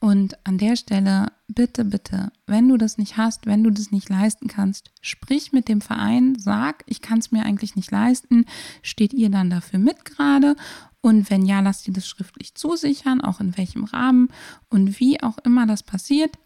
Und 0.00 0.36
an 0.46 0.58
der 0.58 0.76
Stelle, 0.76 1.28
bitte, 1.54 1.84
bitte, 1.84 2.32
wenn 2.46 2.68
du 2.68 2.76
das 2.76 2.98
nicht 2.98 3.16
hast, 3.16 3.46
wenn 3.46 3.62
du 3.64 3.70
das 3.70 3.90
nicht 3.90 4.08
leisten 4.08 4.48
kannst, 4.48 4.90
sprich 5.00 5.52
mit 5.52 5.68
dem 5.68 5.80
Verein, 5.80 6.36
sag, 6.38 6.84
ich 6.86 7.00
kann 7.00 7.18
es 7.18 7.32
mir 7.32 7.44
eigentlich 7.44 7.76
nicht 7.76 7.90
leisten. 7.90 8.46
Steht 8.82 9.12
ihr 9.12 9.30
dann 9.30 9.50
dafür 9.50 9.78
mit 9.78 10.04
gerade? 10.04 10.56
Und 11.00 11.30
wenn 11.30 11.44
ja, 11.44 11.60
lasst 11.60 11.88
ihr 11.88 11.94
das 11.94 12.08
schriftlich 12.08 12.54
zusichern, 12.54 13.20
auch 13.20 13.40
in 13.40 13.56
welchem 13.56 13.84
Rahmen 13.84 14.28
und 14.68 15.00
wie 15.00 15.22
auch 15.22 15.38
immer 15.38 15.66
das 15.66 15.82
passiert. 15.82 16.36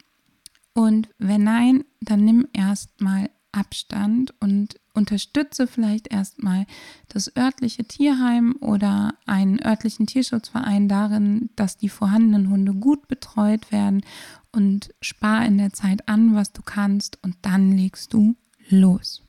Und 0.73 1.09
wenn 1.17 1.43
nein, 1.43 1.83
dann 2.01 2.23
nimm 2.23 2.47
erstmal 2.53 3.29
Abstand 3.51 4.33
und 4.39 4.79
unterstütze 4.93 5.67
vielleicht 5.67 6.11
erstmal 6.11 6.65
das 7.07 7.35
örtliche 7.35 7.85
Tierheim 7.85 8.55
oder 8.61 9.13
einen 9.25 9.63
örtlichen 9.63 10.07
Tierschutzverein 10.07 10.87
darin, 10.87 11.49
dass 11.55 11.77
die 11.77 11.89
vorhandenen 11.89 12.49
Hunde 12.49 12.73
gut 12.73 13.07
betreut 13.07 13.71
werden 13.71 14.01
und 14.57 14.89
spar 15.01 15.45
in 15.45 15.57
der 15.57 15.71
Zeit 15.71 16.09
an, 16.09 16.35
was 16.35 16.51
du 16.51 16.61
kannst 16.63 17.23
und 17.23 17.35
dann 17.43 17.71
legst 17.71 18.11
du 18.11 18.35
los. 18.69 19.21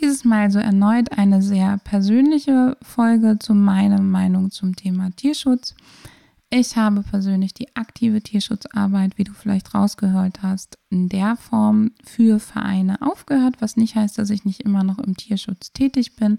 Dieses 0.00 0.24
Mal 0.24 0.50
so 0.50 0.58
erneut 0.58 1.12
eine 1.16 1.40
sehr 1.40 1.78
persönliche 1.78 2.76
Folge 2.82 3.38
zu 3.38 3.54
meiner 3.54 4.00
Meinung 4.00 4.50
zum 4.50 4.74
Thema 4.74 5.10
Tierschutz. 5.14 5.76
Ich 6.50 6.76
habe 6.76 7.02
persönlich 7.02 7.54
die 7.54 7.74
aktive 7.76 8.20
Tierschutzarbeit, 8.20 9.16
wie 9.16 9.24
du 9.24 9.32
vielleicht 9.32 9.74
rausgehört 9.74 10.42
hast, 10.42 10.76
in 10.90 11.08
der 11.08 11.36
Form 11.36 11.92
für 12.04 12.40
Vereine 12.40 13.00
aufgehört, 13.00 13.56
was 13.60 13.76
nicht 13.76 13.94
heißt, 13.94 14.18
dass 14.18 14.30
ich 14.30 14.44
nicht 14.44 14.60
immer 14.60 14.82
noch 14.82 14.98
im 14.98 15.16
Tierschutz 15.16 15.72
tätig 15.72 16.16
bin. 16.16 16.38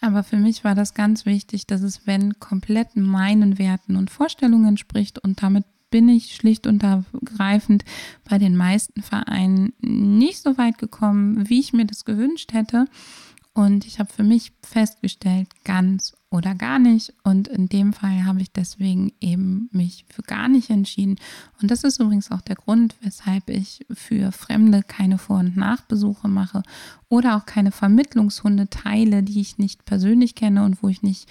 Aber 0.00 0.22
für 0.22 0.38
mich 0.38 0.64
war 0.64 0.74
das 0.74 0.94
ganz 0.94 1.26
wichtig, 1.26 1.66
dass 1.66 1.82
es, 1.82 2.06
wenn 2.06 2.40
komplett 2.40 2.96
meinen 2.96 3.58
Werten 3.58 3.96
und 3.96 4.10
Vorstellungen 4.10 4.68
entspricht 4.68 5.18
und 5.18 5.42
damit 5.42 5.64
bin 5.94 6.08
ich 6.08 6.34
schlicht 6.34 6.66
und 6.66 6.82
ergreifend 6.82 7.84
bei 8.28 8.36
den 8.38 8.56
meisten 8.56 9.00
Vereinen 9.00 9.74
nicht 9.80 10.42
so 10.42 10.58
weit 10.58 10.76
gekommen, 10.76 11.48
wie 11.48 11.60
ich 11.60 11.72
mir 11.72 11.84
das 11.84 12.04
gewünscht 12.04 12.52
hätte. 12.52 12.86
Und 13.52 13.86
ich 13.86 14.00
habe 14.00 14.12
für 14.12 14.24
mich 14.24 14.50
festgestellt, 14.64 15.46
ganz 15.62 16.16
oder 16.30 16.56
gar 16.56 16.80
nicht. 16.80 17.14
Und 17.22 17.46
in 17.46 17.68
dem 17.68 17.92
Fall 17.92 18.24
habe 18.24 18.42
ich 18.42 18.50
deswegen 18.50 19.12
eben 19.20 19.68
mich 19.70 20.04
für 20.08 20.22
gar 20.22 20.48
nicht 20.48 20.68
entschieden. 20.68 21.14
Und 21.62 21.70
das 21.70 21.84
ist 21.84 22.00
übrigens 22.00 22.32
auch 22.32 22.40
der 22.40 22.56
Grund, 22.56 22.96
weshalb 23.00 23.48
ich 23.48 23.86
für 23.92 24.32
Fremde 24.32 24.82
keine 24.82 25.18
Vor- 25.18 25.38
und 25.38 25.56
Nachbesuche 25.56 26.26
mache 26.26 26.64
oder 27.08 27.36
auch 27.36 27.46
keine 27.46 27.70
Vermittlungshunde 27.70 28.68
teile, 28.68 29.22
die 29.22 29.40
ich 29.40 29.58
nicht 29.58 29.84
persönlich 29.84 30.34
kenne 30.34 30.64
und 30.64 30.82
wo 30.82 30.88
ich 30.88 31.02
nicht 31.02 31.28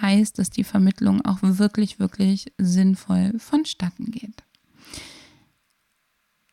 weiß, 0.00 0.32
dass 0.32 0.50
die 0.50 0.64
Vermittlung 0.64 1.24
auch 1.24 1.38
wirklich, 1.42 1.98
wirklich 1.98 2.52
sinnvoll 2.58 3.32
vonstatten 3.38 4.10
geht. 4.10 4.42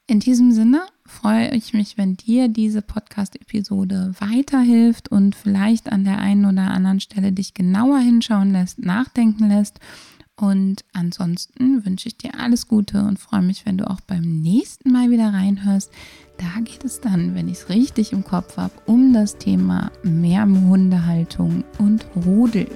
In 0.09 0.21
diesem 0.21 0.53
Sinne 0.53 0.83
freue 1.05 1.53
ich 1.53 1.73
mich, 1.73 1.97
wenn 1.97 2.15
dir 2.15 2.47
diese 2.47 2.81
Podcast-Episode 2.81 4.13
weiterhilft 4.19 5.11
und 5.11 5.35
vielleicht 5.35 5.91
an 5.91 6.05
der 6.05 6.19
einen 6.19 6.45
oder 6.45 6.71
anderen 6.71 7.01
Stelle 7.01 7.33
dich 7.33 7.53
genauer 7.53 7.99
hinschauen 7.99 8.51
lässt, 8.51 8.79
nachdenken 8.79 9.49
lässt. 9.49 9.81
Und 10.39 10.85
ansonsten 10.93 11.83
wünsche 11.83 12.07
ich 12.07 12.17
dir 12.17 12.39
alles 12.39 12.69
Gute 12.69 13.03
und 13.03 13.19
freue 13.19 13.41
mich, 13.41 13.65
wenn 13.65 13.77
du 13.77 13.89
auch 13.89 13.99
beim 13.99 14.21
nächsten 14.21 14.91
Mal 14.91 15.09
wieder 15.09 15.33
reinhörst. 15.33 15.91
Da 16.37 16.61
geht 16.61 16.85
es 16.85 17.01
dann, 17.01 17.35
wenn 17.35 17.49
ich 17.49 17.57
es 17.57 17.69
richtig 17.69 18.13
im 18.13 18.23
Kopf 18.23 18.55
habe, 18.55 18.73
um 18.85 19.11
das 19.11 19.37
Thema 19.37 19.91
Mehrhundehaltung 20.03 21.65
und 21.79 22.05
Rudel. 22.15 22.67